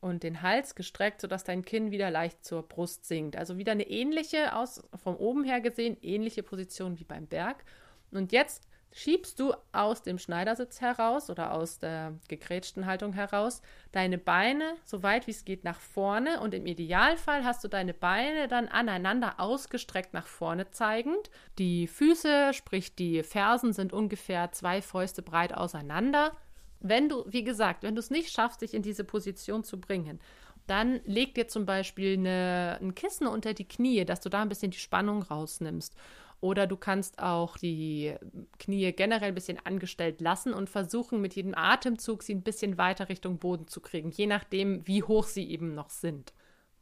und 0.01 0.23
den 0.23 0.43
Hals 0.43 0.77
gestreckt, 0.77 1.21
sodass 1.21 1.43
dein 1.43 1.65
Kinn 1.65 1.91
wieder 1.91 2.11
leicht 2.11 2.45
zur 2.45 2.63
Brust 2.63 3.05
sinkt. 3.05 3.37
Also 3.37 3.59
wieder 3.59 3.73
eine 3.73 3.89
ähnliche, 3.89 4.55
aus, 4.55 4.83
vom 5.03 5.17
oben 5.17 5.43
her 5.43 5.61
gesehen, 5.61 5.97
ähnliche 6.03 6.45
Position 6.45 7.01
wie 7.01 7.05
beim 7.05 7.27
Berg. 7.27 7.65
Und 8.13 8.31
jetzt 8.31 8.66
schiebst 8.97 9.39
du 9.39 9.53
aus 9.73 10.03
dem 10.03 10.19
Schneidersitz 10.19 10.81
heraus 10.81 11.29
oder 11.29 11.53
aus 11.53 11.79
der 11.79 12.15
gegrätschten 12.29 12.87
Haltung 12.87 13.13
heraus 13.13 13.61
deine 13.93 14.17
Beine 14.17 14.75
so 14.87 15.03
weit 15.03 15.27
wie 15.27 15.33
es 15.33 15.45
geht 15.45 15.65
nach 15.65 15.81
vorne 15.81 16.41
und 16.41 16.55
im 16.55 16.65
Idealfall 16.65 17.45
hast 17.45 17.63
du 17.63 17.69
deine 17.69 17.93
Beine 17.93 18.49
dann 18.49 18.69
aneinander 18.69 19.39
ausgestreckt 19.39 20.15
nach 20.15 20.27
vorne 20.27 20.71
zeigend. 20.71 21.31
Die 21.59 21.89
Füße, 21.89 22.55
sprich 22.55 22.95
die 22.97 23.23
Fersen 23.23 23.75
sind 23.75 23.93
ungefähr 23.93 24.51
zwei 24.53 24.81
Fäuste 24.81 25.21
breit 25.21 25.53
auseinander. 25.53 26.35
Wenn 26.81 27.11
du, 27.11 27.23
wie 27.27 27.45
gesagt, 27.45 27.83
wenn 27.83 27.97
du 27.97 28.01
es 28.01 28.11
nicht 28.11 28.33
schaffst, 28.33 28.63
dich 28.63 28.73
in 28.73 28.83
diese 28.83 29.05
Position 29.05 29.63
zu 29.63 29.79
bringen, 29.79 30.21
dann 30.67 31.01
leg 31.05 31.35
dir 31.35 31.49
zum 31.49 31.67
Beispiel 31.67 32.15
eine, 32.15 32.79
ein 32.81 32.95
Kissen 32.95 33.27
unter 33.27 33.53
die 33.53 33.69
Knie, 33.69 34.07
dass 34.07 34.21
du 34.21 34.31
da 34.31 34.41
ein 34.41 34.49
bisschen 34.49 34.71
die 34.71 34.79
Spannung 34.79 35.23
rausnimmst. 35.23 35.95
Oder 36.41 36.67
du 36.67 36.77
kannst 36.77 37.19
auch 37.19 37.57
die 37.57 38.15
Knie 38.59 38.93
generell 38.93 39.29
ein 39.29 39.35
bisschen 39.35 39.59
angestellt 39.65 40.21
lassen 40.21 40.53
und 40.53 40.69
versuchen, 40.69 41.21
mit 41.21 41.35
jedem 41.35 41.55
Atemzug 41.55 42.23
sie 42.23 42.35
ein 42.35 42.43
bisschen 42.43 42.79
weiter 42.79 43.09
Richtung 43.09 43.39
Boden 43.39 43.69
zu 43.69 43.81
kriegen, 43.81 44.11
je 44.11 44.27
nachdem, 44.27 44.87
wie 44.87 45.03
hoch 45.03 45.25
sie 45.25 45.49
eben 45.51 45.75
noch 45.75 45.91
sind. 45.91 46.33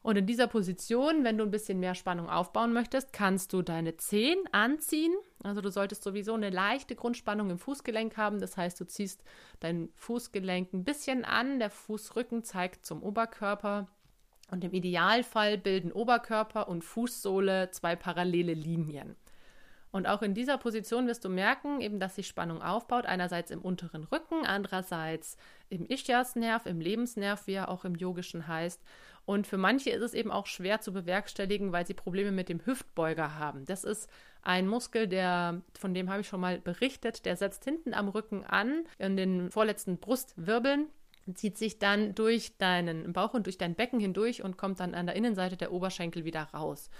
Und 0.05 0.19
in 0.19 0.27
dieser 0.27 0.49
Position, 0.49 1.25
wenn 1.25 1.39
du 1.39 1.45
ein 1.45 1.51
bisschen 1.51 1.81
mehr 1.81 1.95
Spannung 1.95 2.29
aufbauen 2.29 2.75
möchtest, 2.75 3.15
kannst 3.15 3.55
du 3.55 3.63
deine 3.63 3.97
Zehen 3.97 4.39
anziehen. 4.53 5.15
Also 5.43 5.63
du 5.63 5.71
solltest 5.71 6.03
sowieso 6.03 6.35
eine 6.35 6.51
leichte 6.51 6.95
Grundspannung 6.95 7.49
im 7.49 7.59
Fußgelenk 7.59 8.19
haben. 8.19 8.39
Das 8.39 8.59
heißt, 8.59 8.79
du 8.79 8.85
ziehst 8.85 9.25
dein 9.61 9.89
Fußgelenk 9.95 10.75
ein 10.75 10.85
bisschen 10.85 11.25
an. 11.25 11.59
Der 11.59 11.71
Fußrücken 11.71 12.45
zeigt 12.45 12.85
zum 12.85 13.03
Oberkörper. 13.03 13.89
Und 14.51 14.63
im 14.63 14.75
Idealfall 14.75 15.57
bilden 15.57 15.91
Oberkörper 15.91 16.69
und 16.69 16.85
Fußsohle 16.85 17.71
zwei 17.71 17.97
parallele 17.97 18.53
Linien. 18.53 19.17
Und 19.95 20.09
auch 20.09 20.23
in 20.23 20.35
dieser 20.35 20.59
Position 20.59 21.07
wirst 21.07 21.25
du 21.25 21.29
merken, 21.29 21.81
eben, 21.81 22.01
dass 22.01 22.17
sich 22.17 22.27
Spannung 22.27 22.61
aufbaut, 22.61 23.07
einerseits 23.07 23.53
im 23.53 23.61
unteren 23.61 24.03
Rücken, 24.03 24.45
andererseits 24.45 25.37
im 25.69 25.87
Ischiasnerv, 25.87 26.67
im 26.67 26.81
Lebensnerv, 26.81 27.47
wie 27.47 27.53
er 27.53 27.69
auch 27.69 27.85
im 27.85 27.95
Yogischen 27.95 28.49
heißt. 28.49 28.83
Und 29.25 29.47
für 29.47 29.57
manche 29.57 29.91
ist 29.91 30.03
es 30.03 30.13
eben 30.13 30.33
auch 30.33 30.47
schwer 30.47 30.81
zu 30.81 30.93
bewerkstelligen, 30.93 31.71
weil 31.71 31.87
sie 31.87 31.95
Probleme 31.95 32.33
mit 32.33 32.49
dem 32.49 32.67
Hüftbeuger 32.67 33.39
haben. 33.39 33.67
Das 33.67 33.85
ist 33.85 34.11
ein 34.43 34.67
Muskel, 34.67 35.07
der, 35.07 35.63
von 35.79 35.95
dem 35.95 36.11
habe 36.11 36.23
ich 36.23 36.27
schon 36.27 36.41
mal 36.41 36.59
berichtet, 36.59 37.25
der 37.25 37.37
setzt 37.37 37.63
hinten 37.63 37.95
am 37.95 38.09
Rücken 38.09 38.43
an, 38.43 38.87
in 38.99 39.17
den 39.17 39.53
vorletzten 39.53 39.99
Brustwirbeln 39.99 40.89
zieht 41.35 41.57
sich 41.57 41.79
dann 41.79 42.17
durch 42.17 42.59
deinen 42.59 43.13
Bauch 43.13 43.33
und 43.33 43.47
durch 43.47 43.59
dein 43.59 43.77
Becken 43.77 44.01
hindurch 44.01 44.43
und 44.43 44.59
kommt 44.59 44.81
dann 44.81 44.95
an 44.95 45.07
der 45.07 45.15
Innenseite 45.15 45.57
der 45.57 45.73
Oberschenkel 45.73 46.25
wieder 46.25 46.43
raus. 46.53 46.91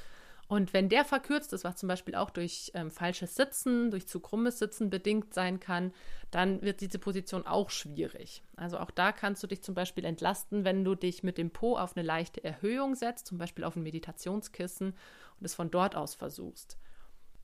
Und 0.47 0.75
wenn 0.75 0.89
der 0.91 1.05
verkürzt 1.05 1.53
ist, 1.53 1.65
was 1.65 1.77
zum 1.77 1.89
Beispiel 1.89 2.15
auch 2.15 2.31
durch 2.31 2.71
ähm, 2.75 2.91
falsches 2.91 3.35
Sitzen, 3.35 3.91
durch 3.91 4.07
zu 4.07 4.21
krummes 4.21 4.59
Sitzen 4.59 4.91
bedingt 4.91 5.33
sein 5.33 5.59
kann, 5.59 5.93
dann 6.31 6.61
wird 6.61 6.81
diese 6.81 6.99
Position 6.99 7.47
auch 7.47 7.71
schwierig. 7.71 8.43
Also 8.57 8.79
auch 8.79 8.91
da 8.91 9.13
kannst 9.13 9.43
du 9.43 9.47
dich 9.47 9.63
zum 9.63 9.75
Beispiel 9.75 10.05
entlasten, 10.05 10.65
wenn 10.65 10.85
du 10.85 10.95
dich 10.95 11.23
mit 11.23 11.39
dem 11.39 11.51
Po 11.51 11.77
auf 11.77 11.97
eine 11.97 12.07
leichte 12.07 12.45
Erhöhung 12.45 12.95
setzt, 12.95 13.27
zum 13.27 13.39
Beispiel 13.39 13.65
auf 13.65 13.77
ein 13.77 13.83
Meditationskissen 13.83 14.89
und 14.89 15.45
es 15.45 15.55
von 15.55 15.71
dort 15.71 15.97
aus 15.97 16.15
versuchst. 16.15 16.77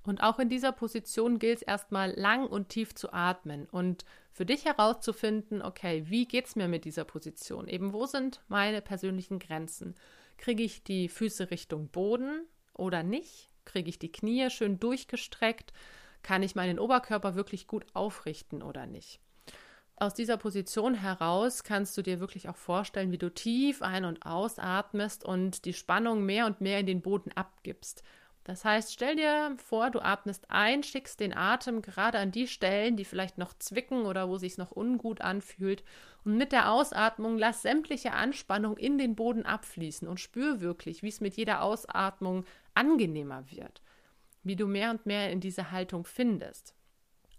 Und 0.03 0.23
auch 0.23 0.39
in 0.39 0.49
dieser 0.49 0.73
Position 0.73 1.39
gilt 1.39 1.59
es 1.59 1.63
erstmal 1.63 2.13
lang 2.19 2.47
und 2.47 2.71
tief 2.71 2.95
zu 2.95 3.13
atmen 3.13 3.67
und 3.67 4.05
für 4.33 4.47
dich 4.47 4.65
herauszufinden, 4.65 5.61
okay, 5.61 6.05
wie 6.07 6.27
geht 6.27 6.47
es 6.47 6.57
mir 6.57 6.69
mit 6.69 6.85
dieser 6.85 7.05
Position? 7.05 7.69
Eben, 7.69 7.93
wo 7.93 8.07
sind 8.07 8.41
meine 8.49 8.81
persönlichen 8.81 9.39
Grenzen? 9.39 9.95
Kriege 10.39 10.63
ich 10.63 10.83
die 10.85 11.09
Füße 11.09 11.51
Richtung 11.51 11.89
Boden? 11.89 12.47
Oder 12.75 13.03
nicht? 13.03 13.51
Kriege 13.65 13.89
ich 13.89 13.99
die 13.99 14.13
Knie 14.13 14.51
schön 14.51 14.79
durchgestreckt? 14.81 15.73
Kann 16.23 16.43
ich 16.43 16.55
meinen 16.55 16.79
Oberkörper 16.79 17.35
wirklich 17.35 17.67
gut 17.67 17.87
aufrichten 17.95 18.63
oder 18.63 18.87
nicht? 18.87 19.21
Aus 19.97 20.15
dieser 20.15 20.39
Position 20.39 20.95
heraus 20.95 21.63
kannst 21.63 21.97
du 21.99 22.03
dir 22.03 22.21
wirklich 22.21 22.49
auch 22.49 22.57
vorstellen, 22.57 23.13
wie 23.13 23.19
du 23.19 23.33
tief 23.33 23.83
ein- 23.83 24.07
und 24.07 24.25
ausatmest 24.25 25.25
und 25.25 25.67
die 25.67 25.75
Spannung 25.75 26.25
mehr 26.25 26.47
und 26.47 26.63
mehr 26.63 26.81
in 26.81 26.87
den 26.87 27.03
Boden 27.03 27.33
abgibst. 27.33 28.03
Das 28.51 28.65
heißt, 28.65 28.93
stell 28.93 29.15
dir 29.15 29.57
vor, 29.65 29.91
du 29.91 30.01
atmest 30.01 30.51
ein, 30.51 30.83
schickst 30.83 31.21
den 31.21 31.37
Atem 31.37 31.83
gerade 31.83 32.19
an 32.19 32.33
die 32.33 32.49
Stellen, 32.49 32.97
die 32.97 33.05
vielleicht 33.05 33.39
noch 33.39 33.55
zwicken 33.57 34.07
oder 34.07 34.29
wo 34.29 34.39
sich 34.39 34.59
noch 34.59 34.73
ungut 34.73 35.21
anfühlt. 35.21 35.85
Und 36.25 36.37
mit 36.37 36.51
der 36.51 36.73
Ausatmung 36.73 37.39
lass 37.39 37.63
sämtliche 37.63 38.13
Anspannung 38.13 38.77
in 38.77 38.99
den 38.99 39.15
Boden 39.15 39.47
abfließen 39.47 40.09
und 40.09 40.19
spür 40.19 40.61
wirklich, 40.61 41.05
wie 41.05 41.09
es 41.11 41.21
mit 41.21 41.37
jeder 41.37 41.63
Ausatmung 41.63 42.45
angenehmer 42.75 43.49
wird, 43.53 43.83
wie 44.43 44.57
du 44.57 44.67
mehr 44.67 44.91
und 44.91 45.07
mehr 45.07 45.31
in 45.31 45.39
diese 45.39 45.71
Haltung 45.71 46.05
findest. 46.05 46.75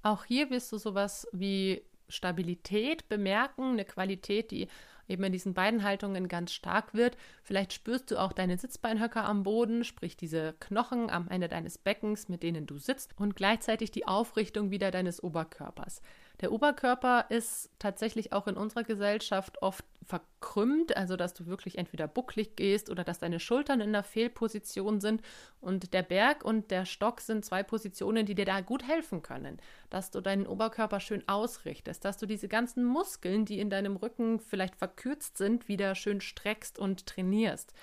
Auch 0.04 0.24
hier 0.24 0.50
wirst 0.50 0.72
du 0.72 0.78
sowas 0.78 1.28
wie 1.34 1.84
Stabilität 2.08 3.10
bemerken, 3.10 3.72
eine 3.72 3.84
Qualität, 3.84 4.50
die 4.52 4.70
eben 5.12 5.24
in 5.24 5.32
diesen 5.32 5.54
beiden 5.54 5.84
Haltungen 5.84 6.28
ganz 6.28 6.54
stark 6.54 6.94
wird. 6.94 7.18
Vielleicht 7.44 7.74
spürst 7.74 8.10
du 8.10 8.18
auch 8.18 8.34
deine 8.34 8.58
Sitzbeinhöcker 8.58 9.24
am 9.26 9.44
Boden, 9.44 9.84
sprich 9.84 10.18
diese 10.18 10.56
Knochen 10.60 11.10
am 11.10 11.28
Ende 11.28 11.48
deines 11.48 11.78
Beckens, 11.78 12.30
mit 12.30 12.42
denen 12.42 12.66
du 12.66 12.78
sitzt 12.78 13.14
und 13.18 13.36
gleichzeitig 13.36 13.92
die 13.92 14.08
Aufrichtung 14.08 14.72
wieder 14.72 14.90
deines 14.90 15.22
Oberkörpers. 15.22 16.02
Der 16.42 16.52
Oberkörper 16.52 17.28
ist 17.30 17.70
tatsächlich 17.78 18.34
auch 18.34 18.48
in 18.48 18.58
unserer 18.58 18.84
Gesellschaft 18.84 19.62
oft 19.62 19.86
verkrümmt, 20.04 20.98
also 20.98 21.16
dass 21.16 21.36
du 21.36 21.46
wirklich 21.46 21.78
entweder 21.78 22.08
bucklig 22.08 22.56
gehst 22.56 22.90
oder 22.90 23.04
dass 23.04 23.20
deine 23.20 23.40
Schultern 23.40 23.80
in 23.80 23.94
der 23.94 24.02
Fehlposition 24.02 25.00
sind. 25.00 25.22
Und 25.62 25.94
der 25.94 26.02
Berg 26.02 26.44
und 26.44 26.72
der 26.72 26.86
Stock 26.86 27.22
sind 27.22 27.46
zwei 27.46 27.62
Positionen, 27.62 28.26
die 28.26 28.34
dir 28.34 28.46
da 28.46 28.62
gut 28.62 28.88
helfen 28.88 29.22
können. 29.22 29.60
Dass 29.92 30.10
du 30.10 30.20
deinen 30.20 30.48
Oberkörper 30.48 31.00
schön 31.00 31.24
ausrichtest, 31.28 32.04
dass 32.04 32.18
du 32.18 32.26
diese 32.26 32.48
ganzen 32.48 32.84
Muskeln, 32.84 33.46
die 33.46 33.60
in 33.60 33.70
deinem 33.70 33.96
Rücken 33.96 34.40
vielleicht 34.40 34.76
verkürzt 34.76 35.38
sind, 35.38 35.68
wieder 35.68 35.94
schön 35.94 36.22
streckst 36.22 36.80
und 36.80 37.06
trainierst. 37.06 37.74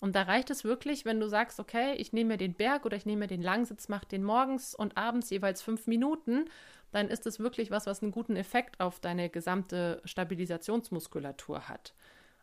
Und 0.00 0.14
da 0.14 0.22
reicht 0.22 0.50
es 0.50 0.64
wirklich, 0.64 1.04
wenn 1.04 1.18
du 1.18 1.28
sagst, 1.28 1.58
okay, 1.58 1.94
ich 1.94 2.12
nehme 2.12 2.34
mir 2.34 2.36
den 2.36 2.54
Berg 2.54 2.84
oder 2.84 2.96
ich 2.96 3.06
nehme 3.06 3.20
mir 3.20 3.26
den 3.26 3.42
Langsitz, 3.42 3.88
mach 3.88 4.04
den 4.04 4.22
morgens 4.22 4.74
und 4.74 4.96
abends 4.96 5.30
jeweils 5.30 5.60
fünf 5.60 5.86
Minuten 5.86 6.44
dann 6.92 7.08
ist 7.08 7.26
es 7.26 7.38
wirklich 7.38 7.70
was, 7.70 7.86
was 7.86 8.02
einen 8.02 8.12
guten 8.12 8.36
Effekt 8.36 8.80
auf 8.80 9.00
deine 9.00 9.28
gesamte 9.28 10.00
Stabilisationsmuskulatur 10.04 11.68
hat. 11.68 11.94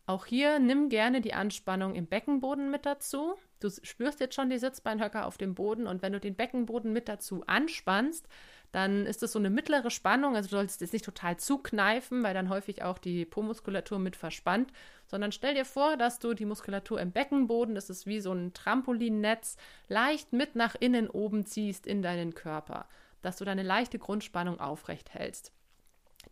Auch 0.08 0.28
hier 0.28 0.60
nimm 0.60 0.90
gerne 0.90 1.20
die 1.20 1.34
Anspannung 1.34 1.96
im 1.96 2.06
Beckenboden 2.06 2.70
mit 2.70 2.86
dazu. 2.86 3.36
Du 3.60 3.70
spürst 3.70 4.20
jetzt 4.20 4.36
schon 4.36 4.52
die 4.52 4.60
Sitzbeinhöcker 4.60 5.26
auf 5.26 5.38
dem 5.38 5.56
Boden 5.56 5.88
und 5.88 6.04
wenn 6.04 6.14
du 6.14 6.20
den 6.20 6.36
Beckenboden 6.36 6.94
mit 6.94 7.10
dazu 7.10 7.44
anspannst, 7.48 8.28
dann 8.72 9.08
ist 9.08 9.24
es 9.24 9.32
so 9.32 9.40
eine 9.40 9.50
mittlere 9.50 9.90
Spannung. 9.90 10.36
Also 10.36 10.50
du 10.50 10.58
solltest 10.58 10.82
jetzt 10.82 10.94
nicht 10.94 11.06
total 11.06 11.38
zukneifen, 11.38 12.22
weil 12.22 12.36
dann 12.36 12.50
häufig 12.50 12.84
auch 12.84 13.00
die 13.00 13.26
Po-Muskulatur 13.26 13.98
mit 13.98 14.16
verspannt, 14.16 14.72
sondern 15.08 15.32
stell 15.32 15.56
dir 15.56 15.66
vor, 15.66 15.98
dass 15.98 16.20
du 16.20 16.36
die 16.36 16.46
Muskulatur 16.46 17.02
im 17.02 17.12
Beckenboden, 17.12 17.74
das 17.74 17.90
ist 17.90 18.06
wie 18.06 18.20
so 18.20 18.32
ein 18.32 18.54
Trampolinnetz, 18.54 19.58
leicht 19.88 20.34
mit 20.34 20.56
nach 20.56 20.76
innen 20.76 21.10
oben 21.10 21.48
ziehst 21.48 21.88
in 21.88 22.04
deinen 22.04 22.36
Körper 22.36 22.86
dass 23.26 23.38
du 23.38 23.46
deine 23.46 23.64
leichte 23.64 23.98
Grundspannung 23.98 24.60
aufrecht 24.60 25.14
hältst. 25.14 25.52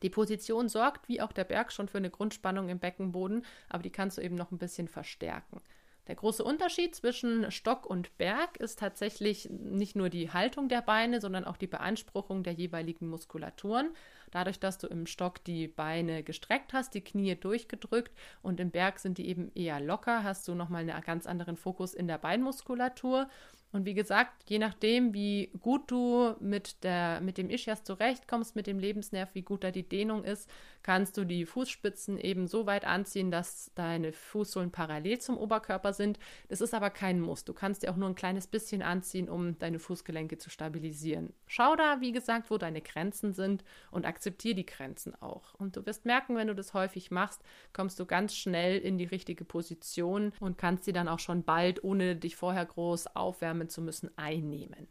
Die 0.02 0.10
Position 0.10 0.70
sorgt, 0.70 1.08
wie 1.08 1.22
auch 1.22 1.32
der 1.32 1.44
Berg, 1.44 1.72
schon 1.72 1.88
für 1.88 1.98
eine 1.98 2.10
Grundspannung 2.10 2.70
im 2.70 2.80
Beckenboden, 2.80 3.46
aber 3.70 3.84
die 3.84 3.92
kannst 3.92 4.18
du 4.18 4.22
eben 4.22 4.36
noch 4.36 4.52
ein 4.52 4.58
bisschen 4.58 4.88
verstärken. 4.88 5.62
Der 6.08 6.16
große 6.16 6.44
Unterschied 6.44 6.94
zwischen 6.94 7.50
Stock 7.50 7.86
und 7.86 8.18
Berg 8.18 8.58
ist 8.58 8.78
tatsächlich 8.78 9.50
nicht 9.50 9.96
nur 9.96 10.10
die 10.10 10.32
Haltung 10.32 10.68
der 10.68 10.82
Beine, 10.82 11.22
sondern 11.22 11.46
auch 11.46 11.56
die 11.56 11.68
Beanspruchung 11.68 12.44
der 12.44 12.54
jeweiligen 12.54 13.08
Muskulaturen. 13.08 13.96
Dadurch, 14.30 14.60
dass 14.60 14.78
du 14.78 14.88
im 14.88 15.06
Stock 15.06 15.42
die 15.46 15.70
Beine 15.70 16.22
gestreckt 16.24 16.74
hast, 16.74 16.94
die 16.94 17.04
Knie 17.04 17.36
durchgedrückt 17.36 18.12
und 18.42 18.60
im 18.60 18.70
Berg 18.70 19.00
sind 19.00 19.18
die 19.18 19.28
eben 19.30 19.50
eher 19.56 19.80
locker, 19.80 20.24
hast 20.24 20.46
du 20.50 20.56
nochmal 20.56 20.82
einen 20.82 21.02
ganz 21.04 21.26
anderen 21.26 21.56
Fokus 21.56 21.94
in 21.94 22.08
der 22.08 22.18
Beinmuskulatur. 22.18 23.30
Und 23.74 23.86
wie 23.86 23.96
gesagt, 23.96 24.44
je 24.48 24.60
nachdem, 24.60 25.14
wie 25.14 25.52
gut 25.60 25.90
du 25.90 26.36
mit, 26.40 26.84
der, 26.84 27.20
mit 27.22 27.40
dem 27.40 27.50
Ischias 27.50 27.84
zurechtkommst, 27.84 28.56
mit 28.56 28.68
dem 28.68 28.78
Lebensnerv, 28.78 29.34
wie 29.34 29.42
gut 29.42 29.64
da 29.64 29.72
die 29.72 29.90
Dehnung 29.90 30.24
ist, 30.24 30.48
kannst 30.84 31.18
du 31.18 31.24
die 31.24 31.46
Fußspitzen 31.46 32.20
eben 32.20 32.48
so 32.48 32.68
weit 32.68 32.86
anziehen, 32.86 33.32
dass 33.32 33.72
deine 33.74 34.12
Fußsohlen 34.12 34.70
parallel 34.70 35.20
zum 35.20 35.38
Oberkörper 35.38 35.94
sind. 35.94 36.20
Das 36.50 36.62
ist 36.62 36.74
aber 36.74 36.92
kein 36.92 37.20
Muss. 37.20 37.46
Du 37.46 37.54
kannst 37.54 37.82
dir 37.82 37.92
auch 37.92 37.96
nur 37.96 38.10
ein 38.10 38.16
kleines 38.16 38.46
bisschen 38.46 38.84
anziehen, 38.84 39.28
um 39.28 39.58
deine 39.58 39.80
Fußgelenke 39.80 40.38
zu 40.38 40.50
stabilisieren. 40.50 41.34
Schau 41.48 41.76
da, 41.76 42.00
wie 42.00 42.12
gesagt, 42.12 42.52
wo 42.52 42.58
deine 42.58 42.82
Grenzen 42.82 43.34
sind 43.34 43.64
und 43.90 44.06
akzeptiere 44.06 44.56
die 44.56 44.66
Grenzen 44.66 45.20
auch. 45.22 45.56
Und 45.56 45.78
du 45.78 45.86
wirst 45.86 46.06
merken, 46.06 46.36
wenn 46.36 46.48
du 46.48 46.56
das 46.56 46.76
häufig 46.76 47.10
machst, 47.10 47.42
kommst 47.72 48.00
du 48.00 48.06
ganz 48.06 48.36
schnell 48.36 48.78
in 48.78 48.98
die 48.98 49.06
richtige 49.06 49.46
Position 49.46 50.34
und 50.40 50.58
kannst 50.58 50.84
sie 50.84 50.94
dann 50.94 51.08
auch 51.08 51.20
schon 51.20 51.44
bald, 51.44 51.84
ohne 51.84 52.16
dich 52.16 52.36
vorher 52.36 52.66
groß 52.66 53.16
aufwärmen, 53.16 53.63
aufwärmen 53.64 53.70
zu 53.70 53.82
müssen, 53.82 54.12
einnehmen. 54.18 54.88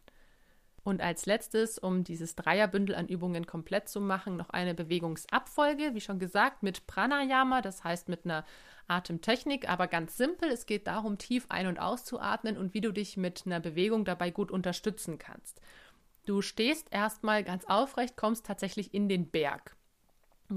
Und 0.85 1.01
als 1.01 1.27
letztes, 1.27 1.79
um 1.79 2.03
dieses 2.03 2.35
Dreierbündel 2.35 2.97
an 2.97 3.07
Übungen 3.07 3.47
komplett 3.47 3.89
zu 3.89 4.01
machen, 4.01 4.37
noch 4.37 4.51
eine 4.51 4.75
Bewegungsabfolge, 4.75 5.95
wie 5.95 6.01
schon 6.01 6.19
gesagt, 6.19 6.65
mit 6.65 6.89
Pranayama, 6.89 7.61
das 7.61 7.85
heißt 7.85 8.09
mit 8.09 8.25
einer 8.25 8.45
Atemtechnik, 8.89 9.69
aber 9.69 9.87
ganz 9.87 10.17
simpel. 10.17 10.51
Es 10.51 10.67
geht 10.67 10.89
darum, 10.89 11.19
tief 11.19 11.47
ein- 11.51 11.69
und 11.69 11.79
auszuatmen 11.79 12.59
und 12.59 12.75
wie 12.75 12.81
du 12.81 12.91
dich 12.91 13.17
mit 13.17 13.45
einer 13.47 13.61
Bewegung 13.61 14.05
dabei 14.05 14.33
gut 14.33 14.51
unterstützen 14.51 15.19
kannst. 15.19 15.61
Du 16.25 16.43
stehst 16.43 16.89
erstmal 16.91 17.45
ganz 17.45 17.65
aufrecht, 17.67 18.17
kommst 18.17 18.47
tatsächlich 18.47 18.93
in 18.93 19.09
den 19.09 19.31
Berg. 19.31 19.77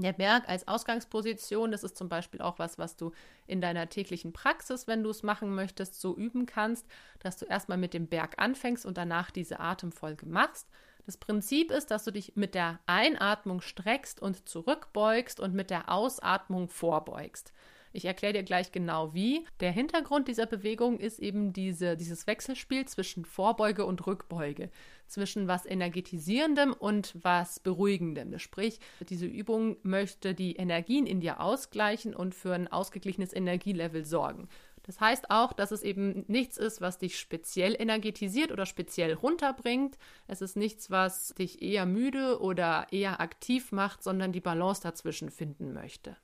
Der 0.02 0.12
Berg 0.12 0.48
als 0.48 0.68
Ausgangsposition, 0.68 1.70
das 1.70 1.84
ist 1.84 1.96
zum 1.96 2.08
Beispiel 2.08 2.40
auch 2.40 2.58
was, 2.58 2.78
was 2.78 2.96
du 2.96 3.12
in 3.46 3.60
deiner 3.60 3.88
täglichen 3.88 4.32
Praxis, 4.32 4.86
wenn 4.86 5.02
du 5.02 5.10
es 5.10 5.22
machen 5.22 5.54
möchtest, 5.54 6.00
so 6.00 6.16
üben 6.16 6.46
kannst, 6.46 6.86
dass 7.20 7.36
du 7.36 7.46
erstmal 7.46 7.78
mit 7.78 7.94
dem 7.94 8.06
Berg 8.06 8.34
anfängst 8.38 8.84
und 8.84 8.98
danach 8.98 9.30
diese 9.30 9.60
Atemfolge 9.60 10.26
machst. 10.26 10.68
Das 11.06 11.16
Prinzip 11.16 11.70
ist, 11.70 11.90
dass 11.90 12.04
du 12.04 12.10
dich 12.10 12.34
mit 12.34 12.54
der 12.54 12.80
Einatmung 12.86 13.60
streckst 13.60 14.20
und 14.20 14.48
zurückbeugst 14.48 15.38
und 15.38 15.54
mit 15.54 15.70
der 15.70 15.88
Ausatmung 15.88 16.68
vorbeugst. 16.68 17.52
Ich 17.96 18.04
erkläre 18.04 18.34
dir 18.34 18.42
gleich 18.42 18.72
genau 18.72 19.14
wie. 19.14 19.46
Der 19.60 19.72
Hintergrund 19.72 20.28
dieser 20.28 20.44
Bewegung 20.44 21.00
ist 21.00 21.18
eben 21.18 21.54
diese, 21.54 21.96
dieses 21.96 22.26
Wechselspiel 22.26 22.84
zwischen 22.84 23.24
Vorbeuge 23.24 23.86
und 23.86 24.06
Rückbeuge, 24.06 24.68
zwischen 25.06 25.48
was 25.48 25.64
Energetisierendem 25.64 26.74
und 26.74 27.14
was 27.22 27.58
Beruhigendem. 27.58 28.38
Sprich, 28.38 28.80
diese 29.08 29.24
Übung 29.24 29.78
möchte 29.82 30.34
die 30.34 30.56
Energien 30.56 31.06
in 31.06 31.20
dir 31.20 31.40
ausgleichen 31.40 32.14
und 32.14 32.34
für 32.34 32.52
ein 32.52 32.68
ausgeglichenes 32.68 33.32
Energielevel 33.32 34.04
sorgen. 34.04 34.50
Das 34.82 35.00
heißt 35.00 35.30
auch, 35.30 35.54
dass 35.54 35.70
es 35.70 35.82
eben 35.82 36.26
nichts 36.28 36.58
ist, 36.58 36.82
was 36.82 36.98
dich 36.98 37.18
speziell 37.18 37.74
energetisiert 37.78 38.52
oder 38.52 38.66
speziell 38.66 39.14
runterbringt. 39.14 39.96
Es 40.26 40.42
ist 40.42 40.54
nichts, 40.54 40.90
was 40.90 41.28
dich 41.30 41.62
eher 41.62 41.86
müde 41.86 42.42
oder 42.42 42.88
eher 42.90 43.20
aktiv 43.22 43.72
macht, 43.72 44.02
sondern 44.02 44.32
die 44.32 44.42
Balance 44.42 44.82
dazwischen 44.82 45.30
finden 45.30 45.72
möchte. 45.72 46.14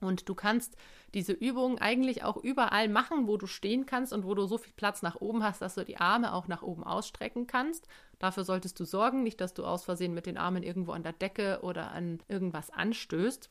Und 0.00 0.28
du 0.28 0.34
kannst 0.34 0.76
diese 1.14 1.32
Übung 1.32 1.78
eigentlich 1.78 2.22
auch 2.22 2.36
überall 2.36 2.88
machen, 2.88 3.26
wo 3.26 3.36
du 3.36 3.46
stehen 3.46 3.86
kannst 3.86 4.12
und 4.12 4.24
wo 4.24 4.34
du 4.34 4.46
so 4.46 4.58
viel 4.58 4.72
Platz 4.74 5.02
nach 5.02 5.16
oben 5.20 5.42
hast, 5.42 5.62
dass 5.62 5.74
du 5.74 5.84
die 5.84 5.96
Arme 5.96 6.32
auch 6.32 6.48
nach 6.48 6.62
oben 6.62 6.84
ausstrecken 6.84 7.46
kannst. 7.46 7.88
Dafür 8.18 8.44
solltest 8.44 8.78
du 8.78 8.84
sorgen, 8.84 9.22
nicht, 9.22 9.40
dass 9.40 9.54
du 9.54 9.64
aus 9.64 9.84
Versehen 9.84 10.14
mit 10.14 10.26
den 10.26 10.36
Armen 10.36 10.62
irgendwo 10.62 10.92
an 10.92 11.02
der 11.02 11.12
Decke 11.12 11.60
oder 11.62 11.90
an 11.92 12.20
irgendwas 12.28 12.70
anstößt. 12.70 13.50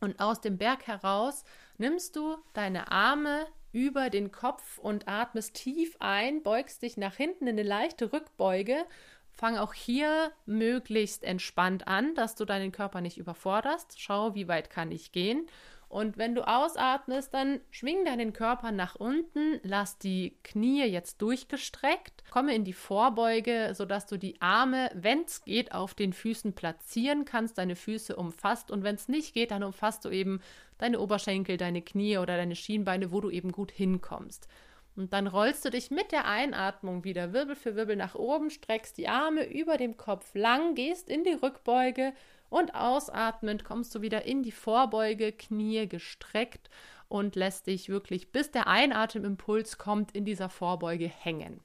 Und 0.00 0.18
aus 0.18 0.40
dem 0.40 0.58
Berg 0.58 0.86
heraus 0.86 1.44
nimmst 1.78 2.16
du 2.16 2.36
deine 2.54 2.90
Arme 2.90 3.46
über 3.72 4.10
den 4.10 4.32
Kopf 4.32 4.78
und 4.78 5.08
atmest 5.08 5.54
tief 5.54 5.96
ein, 6.00 6.42
beugst 6.42 6.82
dich 6.82 6.96
nach 6.96 7.14
hinten 7.14 7.46
in 7.46 7.58
eine 7.58 7.62
leichte 7.66 8.12
Rückbeuge. 8.12 8.84
Fang 9.32 9.56
auch 9.56 9.74
hier 9.74 10.32
möglichst 10.46 11.24
entspannt 11.24 11.88
an, 11.88 12.14
dass 12.14 12.34
du 12.34 12.44
deinen 12.44 12.72
Körper 12.72 13.00
nicht 13.00 13.18
überforderst. 13.18 14.00
Schau, 14.00 14.34
wie 14.34 14.48
weit 14.48 14.70
kann 14.70 14.92
ich 14.92 15.12
gehen. 15.12 15.46
Und 15.92 16.16
wenn 16.16 16.34
du 16.34 16.48
ausatmest, 16.48 17.34
dann 17.34 17.60
schwing 17.70 18.06
deinen 18.06 18.32
Körper 18.32 18.72
nach 18.72 18.94
unten, 18.94 19.60
lass 19.62 19.98
die 19.98 20.38
Knie 20.42 20.86
jetzt 20.86 21.20
durchgestreckt, 21.20 22.24
komme 22.30 22.54
in 22.54 22.64
die 22.64 22.72
Vorbeuge, 22.72 23.74
sodass 23.74 24.06
du 24.06 24.16
die 24.16 24.40
Arme, 24.40 24.90
wenn 24.94 25.24
es 25.24 25.44
geht, 25.44 25.72
auf 25.72 25.92
den 25.92 26.14
Füßen 26.14 26.54
platzieren 26.54 27.26
kannst, 27.26 27.58
deine 27.58 27.76
Füße 27.76 28.16
umfasst. 28.16 28.70
Und 28.70 28.84
wenn 28.84 28.94
es 28.94 29.08
nicht 29.08 29.34
geht, 29.34 29.50
dann 29.50 29.62
umfasst 29.62 30.06
du 30.06 30.08
eben 30.08 30.40
deine 30.78 30.98
Oberschenkel, 30.98 31.58
deine 31.58 31.82
Knie 31.82 32.16
oder 32.16 32.38
deine 32.38 32.56
Schienbeine, 32.56 33.12
wo 33.12 33.20
du 33.20 33.28
eben 33.28 33.52
gut 33.52 33.70
hinkommst. 33.70 34.48
Und 34.94 35.12
dann 35.12 35.26
rollst 35.26 35.64
du 35.64 35.70
dich 35.70 35.90
mit 35.90 36.12
der 36.12 36.26
Einatmung 36.26 37.04
wieder 37.04 37.32
Wirbel 37.32 37.56
für 37.56 37.76
Wirbel 37.76 37.96
nach 37.96 38.14
oben, 38.14 38.50
streckst 38.50 38.98
die 38.98 39.08
Arme 39.08 39.44
über 39.44 39.78
dem 39.78 39.96
Kopf 39.96 40.34
lang, 40.34 40.74
gehst 40.74 41.08
in 41.08 41.24
die 41.24 41.32
Rückbeuge 41.32 42.12
und 42.50 42.74
ausatmend 42.74 43.64
kommst 43.64 43.94
du 43.94 44.02
wieder 44.02 44.26
in 44.26 44.42
die 44.42 44.52
Vorbeuge, 44.52 45.32
Knie 45.32 45.88
gestreckt 45.88 46.68
und 47.08 47.36
lässt 47.36 47.66
dich 47.66 47.88
wirklich, 47.88 48.32
bis 48.32 48.50
der 48.50 48.66
Einatemimpuls 48.66 49.78
kommt, 49.78 50.12
in 50.12 50.26
dieser 50.26 50.50
Vorbeuge 50.50 51.08
hängen. 51.08 51.60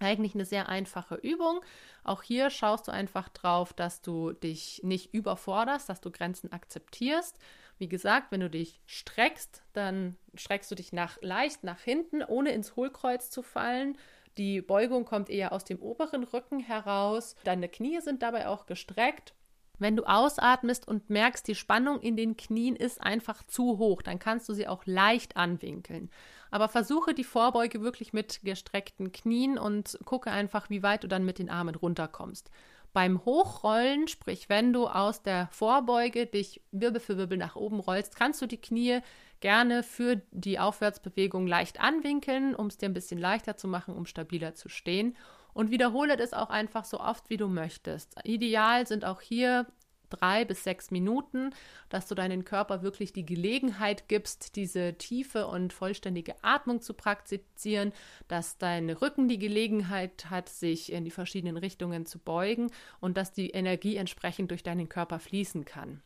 Eigentlich 0.00 0.34
eine 0.34 0.44
sehr 0.44 0.68
einfache 0.68 1.14
Übung. 1.14 1.60
Auch 2.04 2.22
hier 2.22 2.50
schaust 2.50 2.88
du 2.88 2.92
einfach 2.92 3.28
drauf, 3.30 3.72
dass 3.72 4.02
du 4.02 4.32
dich 4.32 4.80
nicht 4.82 5.14
überforderst, 5.14 5.88
dass 5.88 6.00
du 6.00 6.10
Grenzen 6.10 6.52
akzeptierst. 6.52 7.38
Wie 7.78 7.88
gesagt, 7.88 8.32
wenn 8.32 8.40
du 8.40 8.50
dich 8.50 8.80
streckst, 8.86 9.62
dann 9.72 10.16
streckst 10.34 10.70
du 10.70 10.74
dich 10.74 10.92
nach, 10.92 11.18
leicht 11.20 11.64
nach 11.64 11.80
hinten, 11.80 12.22
ohne 12.22 12.52
ins 12.52 12.76
Hohlkreuz 12.76 13.30
zu 13.30 13.42
fallen. 13.42 13.98
Die 14.38 14.60
Beugung 14.60 15.04
kommt 15.04 15.30
eher 15.30 15.52
aus 15.52 15.64
dem 15.64 15.80
oberen 15.80 16.24
Rücken 16.24 16.60
heraus. 16.60 17.36
Deine 17.44 17.68
Knie 17.68 18.00
sind 18.00 18.22
dabei 18.22 18.48
auch 18.48 18.66
gestreckt 18.66 19.34
wenn 19.78 19.96
du 19.96 20.04
ausatmest 20.04 20.88
und 20.88 21.10
merkst, 21.10 21.46
die 21.46 21.54
Spannung 21.54 22.00
in 22.00 22.16
den 22.16 22.36
Knien 22.36 22.76
ist 22.76 23.00
einfach 23.00 23.42
zu 23.44 23.78
hoch, 23.78 24.02
dann 24.02 24.18
kannst 24.18 24.48
du 24.48 24.54
sie 24.54 24.68
auch 24.68 24.86
leicht 24.86 25.36
anwinkeln. 25.36 26.10
Aber 26.50 26.68
versuche 26.68 27.12
die 27.12 27.24
Vorbeuge 27.24 27.82
wirklich 27.82 28.12
mit 28.12 28.40
gestreckten 28.42 29.12
Knien 29.12 29.58
und 29.58 29.98
gucke 30.04 30.30
einfach, 30.30 30.70
wie 30.70 30.82
weit 30.82 31.04
du 31.04 31.08
dann 31.08 31.24
mit 31.24 31.38
den 31.38 31.50
Armen 31.50 31.74
runterkommst. 31.74 32.50
Beim 32.96 33.26
Hochrollen, 33.26 34.08
sprich 34.08 34.48
wenn 34.48 34.72
du 34.72 34.86
aus 34.86 35.20
der 35.20 35.48
Vorbeuge 35.48 36.24
dich 36.24 36.62
Wirbel 36.72 36.98
für 36.98 37.18
Wirbel 37.18 37.36
nach 37.36 37.54
oben 37.54 37.78
rollst, 37.78 38.16
kannst 38.16 38.40
du 38.40 38.46
die 38.46 38.56
Knie 38.56 39.00
gerne 39.40 39.82
für 39.82 40.22
die 40.30 40.58
Aufwärtsbewegung 40.58 41.46
leicht 41.46 41.78
anwinkeln, 41.78 42.54
um 42.54 42.68
es 42.68 42.78
dir 42.78 42.88
ein 42.88 42.94
bisschen 42.94 43.18
leichter 43.18 43.58
zu 43.58 43.68
machen, 43.68 43.94
um 43.94 44.06
stabiler 44.06 44.54
zu 44.54 44.70
stehen 44.70 45.14
und 45.52 45.70
wiederhole 45.70 46.16
das 46.16 46.32
auch 46.32 46.48
einfach 46.48 46.86
so 46.86 46.98
oft, 46.98 47.28
wie 47.28 47.36
du 47.36 47.48
möchtest. 47.48 48.14
Ideal 48.24 48.86
sind 48.86 49.04
auch 49.04 49.20
hier 49.20 49.66
drei 50.10 50.44
bis 50.44 50.64
sechs 50.64 50.90
Minuten, 50.90 51.50
dass 51.88 52.08
du 52.08 52.14
deinen 52.14 52.44
Körper 52.44 52.82
wirklich 52.82 53.12
die 53.12 53.26
Gelegenheit 53.26 54.08
gibst, 54.08 54.56
diese 54.56 54.94
tiefe 54.94 55.46
und 55.46 55.72
vollständige 55.72 56.34
Atmung 56.42 56.80
zu 56.80 56.94
praktizieren, 56.94 57.92
dass 58.28 58.58
dein 58.58 58.90
Rücken 58.90 59.28
die 59.28 59.38
Gelegenheit 59.38 60.30
hat, 60.30 60.48
sich 60.48 60.92
in 60.92 61.04
die 61.04 61.10
verschiedenen 61.10 61.56
Richtungen 61.56 62.06
zu 62.06 62.18
beugen 62.18 62.70
und 63.00 63.16
dass 63.16 63.32
die 63.32 63.50
Energie 63.50 63.96
entsprechend 63.96 64.50
durch 64.50 64.62
deinen 64.62 64.88
Körper 64.88 65.18
fließen 65.18 65.64
kann. 65.64 66.02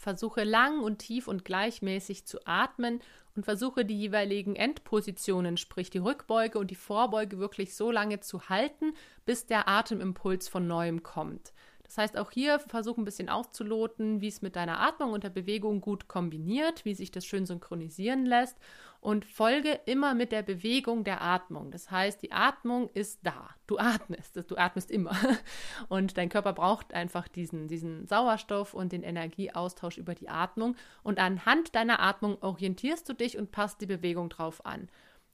Versuche 0.00 0.44
lang 0.44 0.80
und 0.80 0.98
tief 0.98 1.28
und 1.28 1.44
gleichmäßig 1.44 2.24
zu 2.24 2.38
atmen 2.46 3.00
und 3.36 3.44
versuche 3.44 3.84
die 3.84 3.98
jeweiligen 3.98 4.56
Endpositionen, 4.56 5.58
sprich 5.58 5.90
die 5.90 5.98
Rückbeuge 5.98 6.58
und 6.58 6.70
die 6.70 6.74
Vorbeuge 6.74 7.38
wirklich 7.38 7.74
so 7.74 7.90
lange 7.90 8.20
zu 8.20 8.48
halten, 8.48 8.94
bis 9.26 9.46
der 9.46 9.68
Atemimpuls 9.68 10.48
von 10.48 10.66
neuem 10.66 11.02
kommt. 11.02 11.52
Das 11.90 11.98
heißt, 11.98 12.18
auch 12.18 12.30
hier 12.30 12.60
versuch 12.60 12.98
ein 12.98 13.04
bisschen 13.04 13.28
auszuloten, 13.28 14.20
wie 14.20 14.28
es 14.28 14.42
mit 14.42 14.54
deiner 14.54 14.78
Atmung 14.78 15.12
und 15.12 15.24
der 15.24 15.30
Bewegung 15.30 15.80
gut 15.80 16.06
kombiniert, 16.06 16.84
wie 16.84 16.94
sich 16.94 17.10
das 17.10 17.26
schön 17.26 17.46
synchronisieren 17.46 18.26
lässt 18.26 18.56
und 19.00 19.24
folge 19.24 19.80
immer 19.86 20.14
mit 20.14 20.30
der 20.30 20.42
Bewegung 20.42 21.02
der 21.02 21.20
Atmung. 21.20 21.72
Das 21.72 21.90
heißt, 21.90 22.22
die 22.22 22.30
Atmung 22.30 22.90
ist 22.90 23.18
da. 23.24 23.50
Du 23.66 23.76
atmest, 23.78 24.38
du 24.48 24.56
atmest 24.56 24.92
immer. 24.92 25.16
Und 25.88 26.16
dein 26.16 26.28
Körper 26.28 26.52
braucht 26.52 26.94
einfach 26.94 27.26
diesen, 27.26 27.66
diesen 27.66 28.06
Sauerstoff 28.06 28.74
und 28.74 28.92
den 28.92 29.02
Energieaustausch 29.02 29.98
über 29.98 30.14
die 30.14 30.28
Atmung. 30.28 30.76
Und 31.02 31.18
anhand 31.18 31.74
deiner 31.74 32.00
Atmung 32.00 32.40
orientierst 32.40 33.08
du 33.08 33.14
dich 33.14 33.36
und 33.36 33.50
passt 33.50 33.80
die 33.80 33.86
Bewegung 33.86 34.28
drauf 34.28 34.64
an. 34.64 34.88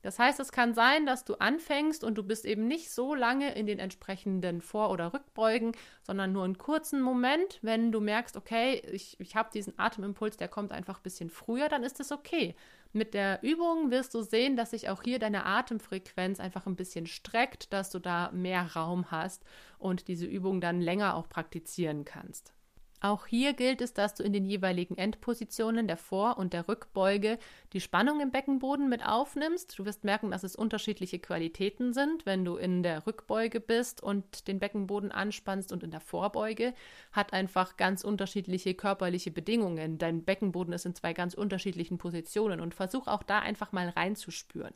Das 0.06 0.20
heißt, 0.20 0.38
es 0.38 0.52
kann 0.52 0.72
sein, 0.72 1.04
dass 1.04 1.24
du 1.24 1.34
anfängst 1.34 2.04
und 2.04 2.14
du 2.14 2.22
bist 2.22 2.44
eben 2.44 2.68
nicht 2.68 2.92
so 2.92 3.12
lange 3.12 3.56
in 3.56 3.66
den 3.66 3.80
entsprechenden 3.80 4.62
Vor- 4.62 4.92
oder 4.92 5.12
Rückbeugen, 5.12 5.72
sondern 6.04 6.30
nur 6.30 6.44
einen 6.44 6.58
kurzen 6.58 7.02
Moment. 7.02 7.58
Wenn 7.60 7.90
du 7.90 8.00
merkst, 8.00 8.36
okay, 8.36 8.84
ich, 8.92 9.18
ich 9.18 9.34
habe 9.34 9.50
diesen 9.52 9.76
Atemimpuls, 9.80 10.36
der 10.36 10.46
kommt 10.46 10.70
einfach 10.70 10.98
ein 10.98 11.02
bisschen 11.02 11.28
früher, 11.28 11.68
dann 11.68 11.82
ist 11.82 11.98
es 11.98 12.12
okay. 12.12 12.54
Mit 12.92 13.14
der 13.14 13.42
Übung 13.42 13.90
wirst 13.90 14.14
du 14.14 14.22
sehen, 14.22 14.54
dass 14.54 14.70
sich 14.70 14.88
auch 14.90 15.02
hier 15.02 15.18
deine 15.18 15.44
Atemfrequenz 15.44 16.38
einfach 16.38 16.66
ein 16.66 16.76
bisschen 16.76 17.08
streckt, 17.08 17.72
dass 17.72 17.90
du 17.90 17.98
da 17.98 18.30
mehr 18.30 18.76
Raum 18.76 19.10
hast 19.10 19.42
und 19.76 20.06
diese 20.06 20.26
Übung 20.26 20.60
dann 20.60 20.80
länger 20.80 21.16
auch 21.16 21.28
praktizieren 21.28 22.04
kannst. 22.04 22.54
Auch 23.00 23.26
hier 23.26 23.52
gilt 23.52 23.82
es, 23.82 23.92
dass 23.92 24.14
du 24.14 24.22
in 24.22 24.32
den 24.32 24.46
jeweiligen 24.46 24.96
Endpositionen 24.96 25.86
der 25.86 25.98
Vor- 25.98 26.38
und 26.38 26.54
der 26.54 26.66
Rückbeuge 26.66 27.38
die 27.74 27.80
Spannung 27.80 28.20
im 28.20 28.30
Beckenboden 28.30 28.88
mit 28.88 29.04
aufnimmst. 29.04 29.78
Du 29.78 29.84
wirst 29.84 30.04
merken, 30.04 30.30
dass 30.30 30.44
es 30.44 30.56
unterschiedliche 30.56 31.18
Qualitäten 31.18 31.92
sind. 31.92 32.24
Wenn 32.24 32.44
du 32.44 32.56
in 32.56 32.82
der 32.82 33.06
Rückbeuge 33.06 33.60
bist 33.60 34.02
und 34.02 34.48
den 34.48 34.58
Beckenboden 34.58 35.12
anspannst 35.12 35.72
und 35.72 35.82
in 35.82 35.90
der 35.90 36.00
Vorbeuge, 36.00 36.72
hat 37.12 37.34
einfach 37.34 37.76
ganz 37.76 38.02
unterschiedliche 38.02 38.74
körperliche 38.74 39.30
Bedingungen. 39.30 39.98
Dein 39.98 40.24
Beckenboden 40.24 40.72
ist 40.72 40.86
in 40.86 40.94
zwei 40.94 41.12
ganz 41.12 41.34
unterschiedlichen 41.34 41.98
Positionen 41.98 42.60
und 42.60 42.74
versuch 42.74 43.08
auch 43.08 43.22
da 43.22 43.40
einfach 43.40 43.72
mal 43.72 43.90
reinzuspüren. 43.90 44.74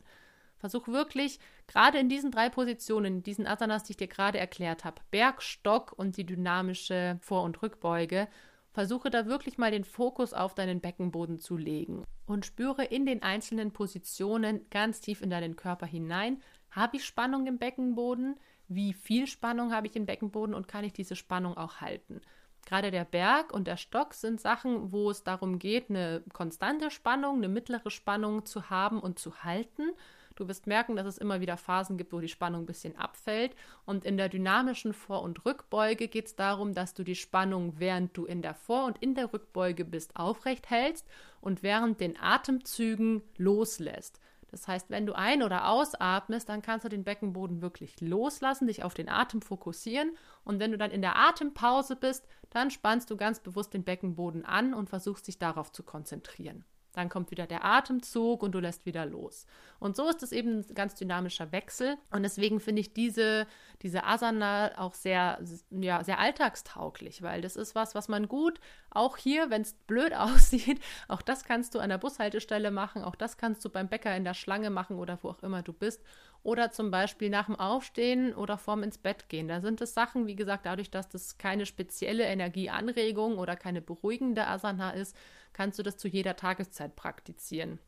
Versuch 0.61 0.87
wirklich, 0.87 1.39
gerade 1.65 1.97
in 1.97 2.07
diesen 2.07 2.29
drei 2.29 2.47
Positionen, 2.47 3.23
diesen 3.23 3.47
Asanas, 3.47 3.83
die 3.83 3.93
ich 3.93 3.97
dir 3.97 4.07
gerade 4.07 4.37
erklärt 4.37 4.85
habe, 4.85 5.01
Berg, 5.09 5.41
Stock 5.41 5.91
und 5.97 6.17
die 6.17 6.25
dynamische 6.25 7.17
Vor- 7.19 7.41
und 7.41 7.63
Rückbeuge, 7.63 8.27
versuche 8.71 9.09
da 9.09 9.25
wirklich 9.25 9.57
mal 9.57 9.71
den 9.71 9.83
Fokus 9.83 10.35
auf 10.35 10.53
deinen 10.53 10.79
Beckenboden 10.79 11.39
zu 11.39 11.57
legen 11.57 12.03
und 12.27 12.45
spüre 12.45 12.85
in 12.85 13.07
den 13.07 13.23
einzelnen 13.23 13.71
Positionen 13.71 14.69
ganz 14.69 15.01
tief 15.01 15.23
in 15.23 15.31
deinen 15.31 15.55
Körper 15.55 15.87
hinein. 15.87 16.39
Habe 16.69 16.97
ich 16.97 17.05
Spannung 17.05 17.47
im 17.47 17.57
Beckenboden? 17.57 18.39
Wie 18.67 18.93
viel 18.93 19.25
Spannung 19.25 19.73
habe 19.73 19.87
ich 19.87 19.95
im 19.95 20.05
Beckenboden 20.05 20.53
und 20.53 20.67
kann 20.67 20.83
ich 20.83 20.93
diese 20.93 21.15
Spannung 21.15 21.57
auch 21.57 21.81
halten? 21.81 22.21
Gerade 22.67 22.91
der 22.91 23.05
Berg 23.05 23.51
und 23.51 23.65
der 23.65 23.77
Stock 23.77 24.13
sind 24.13 24.39
Sachen, 24.39 24.91
wo 24.91 25.09
es 25.09 25.23
darum 25.23 25.57
geht, 25.57 25.89
eine 25.89 26.23
konstante 26.31 26.91
Spannung, 26.91 27.37
eine 27.37 27.49
mittlere 27.49 27.89
Spannung 27.89 28.45
zu 28.45 28.69
haben 28.69 28.99
und 28.99 29.17
zu 29.17 29.43
halten 29.43 29.89
Du 30.35 30.47
wirst 30.47 30.67
merken, 30.67 30.95
dass 30.95 31.05
es 31.05 31.17
immer 31.17 31.41
wieder 31.41 31.57
Phasen 31.57 31.97
gibt, 31.97 32.13
wo 32.13 32.19
die 32.19 32.27
Spannung 32.27 32.63
ein 32.63 32.65
bisschen 32.65 32.97
abfällt. 32.97 33.55
Und 33.85 34.05
in 34.05 34.17
der 34.17 34.29
dynamischen 34.29 34.93
Vor- 34.93 35.23
und 35.23 35.45
Rückbeuge 35.45 36.07
geht 36.07 36.27
es 36.27 36.35
darum, 36.35 36.73
dass 36.73 36.93
du 36.93 37.03
die 37.03 37.15
Spannung, 37.15 37.73
während 37.77 38.15
du 38.15 38.25
in 38.25 38.41
der 38.41 38.53
Vor- 38.53 38.85
und 38.85 38.97
in 38.99 39.15
der 39.15 39.33
Rückbeuge 39.33 39.85
bist, 39.85 40.15
aufrecht 40.15 40.69
hältst 40.69 41.07
und 41.41 41.63
während 41.63 41.99
den 41.99 42.19
Atemzügen 42.19 43.21
loslässt. 43.37 44.19
Das 44.51 44.67
heißt, 44.67 44.89
wenn 44.89 45.05
du 45.05 45.13
ein- 45.13 45.43
oder 45.43 45.69
ausatmest, 45.69 46.49
dann 46.49 46.61
kannst 46.61 46.83
du 46.83 46.89
den 46.89 47.05
Beckenboden 47.05 47.61
wirklich 47.61 47.99
loslassen, 48.01 48.67
dich 48.67 48.83
auf 48.83 48.93
den 48.93 49.07
Atem 49.07 49.41
fokussieren. 49.41 50.17
Und 50.43 50.59
wenn 50.59 50.71
du 50.71 50.77
dann 50.77 50.91
in 50.91 51.01
der 51.01 51.17
Atempause 51.17 51.95
bist, 51.95 52.27
dann 52.49 52.69
spannst 52.69 53.09
du 53.09 53.15
ganz 53.15 53.39
bewusst 53.39 53.73
den 53.73 53.85
Beckenboden 53.85 54.43
an 54.43 54.73
und 54.73 54.89
versuchst 54.89 55.27
dich 55.27 55.39
darauf 55.39 55.71
zu 55.71 55.83
konzentrieren. 55.83 56.65
Dann 56.93 57.09
kommt 57.09 57.31
wieder 57.31 57.47
der 57.47 57.63
Atemzug 57.63 58.43
und 58.43 58.51
du 58.53 58.59
lässt 58.59 58.85
wieder 58.85 59.05
los. 59.05 59.45
Und 59.79 59.95
so 59.95 60.07
ist 60.09 60.21
es 60.21 60.31
eben 60.31 60.59
ein 60.59 60.75
ganz 60.75 60.95
dynamischer 60.95 61.51
Wechsel. 61.51 61.97
Und 62.11 62.23
deswegen 62.23 62.59
finde 62.59 62.81
ich 62.81 62.93
diese, 62.93 63.47
diese 63.81 64.03
Asana 64.03 64.77
auch 64.77 64.93
sehr, 64.93 65.39
ja, 65.71 66.03
sehr 66.03 66.19
alltagstauglich, 66.19 67.21
weil 67.21 67.41
das 67.41 67.55
ist 67.55 67.73
was, 67.73 67.95
was 67.95 68.07
man 68.07 68.27
gut, 68.27 68.59
auch 68.89 69.17
hier, 69.17 69.49
wenn 69.49 69.61
es 69.61 69.73
blöd 69.73 70.13
aussieht, 70.15 70.79
auch 71.07 71.21
das 71.21 71.45
kannst 71.45 71.75
du 71.75 71.79
an 71.79 71.89
der 71.89 71.97
Bushaltestelle 71.97 72.71
machen, 72.71 73.03
auch 73.03 73.15
das 73.15 73.37
kannst 73.37 73.63
du 73.65 73.69
beim 73.69 73.87
Bäcker 73.87 74.15
in 74.15 74.23
der 74.23 74.33
Schlange 74.33 74.69
machen 74.69 74.97
oder 74.97 75.17
wo 75.21 75.29
auch 75.29 75.43
immer 75.43 75.61
du 75.61 75.73
bist. 75.73 76.01
Oder 76.43 76.71
zum 76.71 76.89
Beispiel 76.91 77.29
nach 77.29 77.45
dem 77.45 77.55
Aufstehen 77.55 78.33
oder 78.33 78.57
vorm 78.57 78.83
ins 78.83 78.97
Bett 78.97 79.29
gehen. 79.29 79.47
Da 79.47 79.61
sind 79.61 79.79
es 79.81 79.93
Sachen, 79.93 80.25
wie 80.27 80.35
gesagt, 80.35 80.65
dadurch, 80.65 80.89
dass 80.89 81.07
das 81.09 81.37
keine 81.37 81.65
spezielle 81.65 82.23
Energieanregung 82.23 83.37
oder 83.37 83.55
keine 83.55 83.81
beruhigende 83.81 84.47
Asana 84.47 84.91
ist, 84.91 85.15
kannst 85.53 85.77
du 85.79 85.83
das 85.83 85.97
zu 85.97 86.07
jeder 86.07 86.35
Tageszeit 86.35 86.95
praktizieren. 86.95 87.79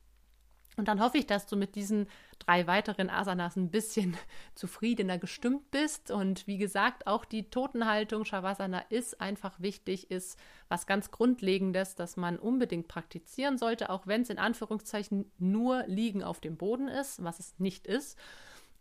Und 0.78 0.88
dann 0.88 1.00
hoffe 1.02 1.18
ich, 1.18 1.28
dass 1.28 1.46
du 1.46 1.56
mit 1.56 1.76
diesen 1.76 2.08
drei 2.40 2.68
weiteren 2.68 3.10
Asanas 3.10 3.56
ein 3.56 3.70
bisschen 3.70 4.18
zufriedener 4.56 5.18
gestimmt 5.18 5.72
bist. 5.72 6.12
Und 6.12 6.48
wie 6.48 6.58
gesagt, 6.58 7.08
auch 7.08 7.26
die 7.26 7.50
Totenhaltung 7.50 8.26
Shavasana 8.26 8.80
ist 8.90 9.22
einfach 9.22 9.60
wichtig, 9.60 10.12
ist 10.12 10.40
was 10.70 10.88
ganz 10.88 11.12
Grundlegendes, 11.12 11.96
das 11.96 12.18
man 12.18 12.38
unbedingt 12.38 12.88
praktizieren 12.88 13.58
sollte, 13.58 13.90
auch 13.90 14.08
wenn 14.08 14.22
es 14.22 14.30
in 14.30 14.40
Anführungszeichen 14.40 15.32
nur 15.38 15.84
Liegen 15.88 16.24
auf 16.24 16.40
dem 16.40 16.58
Boden 16.58 16.88
ist, 16.88 17.24
was 17.24 17.40
es 17.40 17.60
nicht 17.60 17.88
ist. 17.88 18.18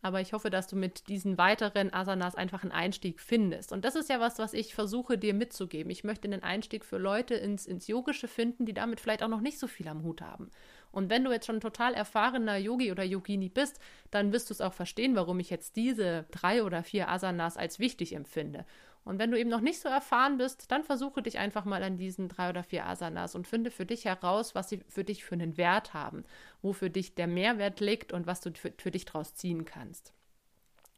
Aber 0.05 0.21
ich 0.21 0.33
hoffe, 0.33 0.51
dass 0.51 0.67
du 0.67 0.75
mit 0.75 1.09
diesen 1.09 1.39
weiteren 1.39 1.95
Asanas 1.95 2.35
einfach 2.35 2.65
einen 2.65 2.73
Einstieg 2.73 3.21
findest. 3.21 3.73
Und 3.73 3.85
das 3.85 3.95
ist 3.95 4.11
ja 4.11 4.19
was, 4.19 4.41
was 4.41 4.53
ich 4.53 4.75
versuche 4.75 5.17
dir 5.17 5.33
mitzugeben. 5.33 5.91
Ich 5.91 6.03
möchte 6.03 6.27
einen 6.27 6.43
Einstieg 6.43 6.85
für 6.85 6.99
Leute 6.99 7.35
ins, 7.35 7.67
ins 7.67 7.87
Yogische 7.87 8.27
finden, 8.27 8.67
die 8.67 8.75
damit 8.75 8.99
vielleicht 8.99 9.23
auch 9.23 9.29
noch 9.29 9.41
nicht 9.41 9.61
so 9.61 9.69
viel 9.69 9.87
am 9.87 10.03
Hut 10.03 10.21
haben. 10.21 10.51
Und 10.93 11.11
wenn 11.11 11.25
du 11.25 11.33
jetzt 11.33 11.47
schon 11.47 11.61
total 11.61 11.95
erfahrener 11.95 12.57
Yogi 12.57 12.93
oder 12.93 13.03
Yogini 13.03 13.49
bist, 13.49 13.81
dann 14.11 14.33
wirst 14.33 14.51
du 14.51 14.55
es 14.55 14.61
auch 14.61 14.75
verstehen, 14.75 15.17
warum 15.17 15.41
ich 15.41 15.51
jetzt 15.51 15.77
diese 15.77 16.27
drei 16.31 16.63
oder 16.63 16.85
vier 16.85 17.09
Asanas 17.09 17.57
als 17.57 17.79
wichtig 17.79 18.15
empfinde. 18.15 18.65
Und 19.05 19.19
wenn 19.19 19.33
du 19.33 19.39
eben 19.39 19.51
noch 19.51 19.61
nicht 19.61 19.81
so 19.81 19.89
erfahren 19.89 20.39
bist, 20.39 20.71
dann 20.71 20.85
versuche 20.85 21.23
dich 21.23 21.39
einfach 21.39 21.65
mal 21.65 21.83
an 21.83 21.97
diesen 21.97 22.29
drei 22.29 22.51
oder 22.51 22.63
vier 22.63 22.87
Asanas 22.87 23.35
und 23.35 23.49
finde 23.49 23.73
für 23.73 23.85
dich 23.85 24.05
heraus, 24.05 24.55
was 24.55 24.69
sie 24.69 24.81
für 24.89 25.03
dich 25.03 25.25
für 25.25 25.35
einen 25.35 25.57
Wert 25.57 25.93
haben, 25.93 26.25
wo 26.61 26.73
für 26.73 26.91
dich 26.91 27.17
der 27.17 27.27
Mehrwert 27.27 27.81
liegt 27.81 28.13
und 28.13 28.27
was 28.27 28.41
du 28.41 28.53
für, 28.53 28.73
für 28.79 28.93
dich 28.93 29.05
draus 29.05 29.35
ziehen 29.35 29.65
kannst. 29.65 30.13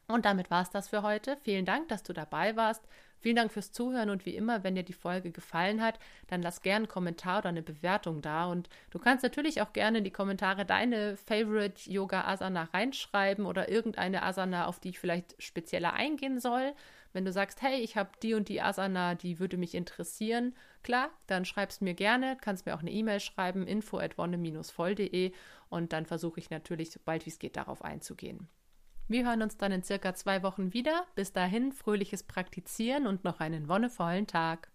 Und 0.07 0.27
damit 0.27 0.51
war 0.51 0.63
es 0.63 0.71
das 0.71 0.89
für 0.89 1.03
heute. 1.03 1.39
Vielen 1.39 1.65
Dank, 1.65 1.89
dass 1.89 2.03
du 2.03 2.13
dabei 2.13 2.57
warst. 2.57 2.83
Vielen 3.25 3.37
Dank 3.37 3.53
fürs 3.53 3.73
Zuhören 3.73 4.11
und 4.11 4.27
wie 4.27 4.37
immer, 4.37 4.65
wenn 4.65 4.75
dir 4.75 4.83
die 4.83 4.93
Folge 4.93 5.31
gefallen 5.31 5.81
hat, 5.81 5.99
dann 6.27 6.43
lass 6.43 6.61
gerne 6.61 6.85
einen 6.85 6.89
Kommentar 6.89 7.39
oder 7.39 7.49
eine 7.49 7.63
Bewertung 7.63 8.21
da. 8.21 8.45
Und 8.45 8.69
du 8.91 8.99
kannst 8.99 9.23
natürlich 9.23 9.63
auch 9.63 9.73
gerne 9.73 9.97
in 9.97 10.05
die 10.05 10.11
Kommentare 10.11 10.67
deine 10.67 11.17
Favorite 11.17 11.91
Yoga 11.91 12.27
Asana 12.27 12.65
reinschreiben 12.65 13.47
oder 13.47 13.71
irgendeine 13.71 14.25
Asana, 14.25 14.67
auf 14.67 14.79
die 14.79 14.91
ich 14.91 14.99
vielleicht 14.99 15.43
spezieller 15.43 15.95
eingehen 15.95 16.39
soll. 16.39 16.75
Wenn 17.15 17.25
du 17.25 17.33
sagst, 17.33 17.63
hey, 17.63 17.81
ich 17.81 17.97
habe 17.97 18.11
die 18.23 18.35
und 18.35 18.51
die 18.51 18.61
Asana, 18.61 19.15
die 19.15 19.39
würde 19.39 19.57
mich 19.57 19.75
interessieren, 19.75 20.55
klar, 20.83 21.09
dann 21.27 21.47
schreibst 21.47 21.81
mir 21.81 21.95
gerne, 21.95 22.37
kannst 22.39 22.67
mir 22.67 22.75
auch 22.75 22.81
eine 22.81 22.91
E-Mail 22.91 23.21
schreiben, 23.21 23.67
info 23.67 23.97
at 23.97 24.19
wonne-voll.de 24.19 25.33
und 25.71 25.95
dann 25.95 26.05
versuche 26.05 26.41
ich 26.41 26.51
natürlich, 26.51 26.91
sobald 26.91 27.25
wie 27.25 27.31
es 27.31 27.39
geht, 27.39 27.57
darauf 27.57 27.83
einzugehen. 27.83 28.51
Wir 29.07 29.27
hören 29.27 29.43
uns 29.43 29.59
dann 29.59 29.73
in 29.73 29.83
circa 29.83 30.15
zwei 30.15 30.43
Wochen 30.43 30.73
wieder. 30.73 31.07
Bis 31.15 31.33
dahin 31.33 31.73
fröhliches 31.73 32.23
Praktizieren 32.23 33.07
und 33.07 33.23
noch 33.25 33.41
einen 33.41 33.69
wonnevollen 33.69 34.27
Tag. 34.27 34.71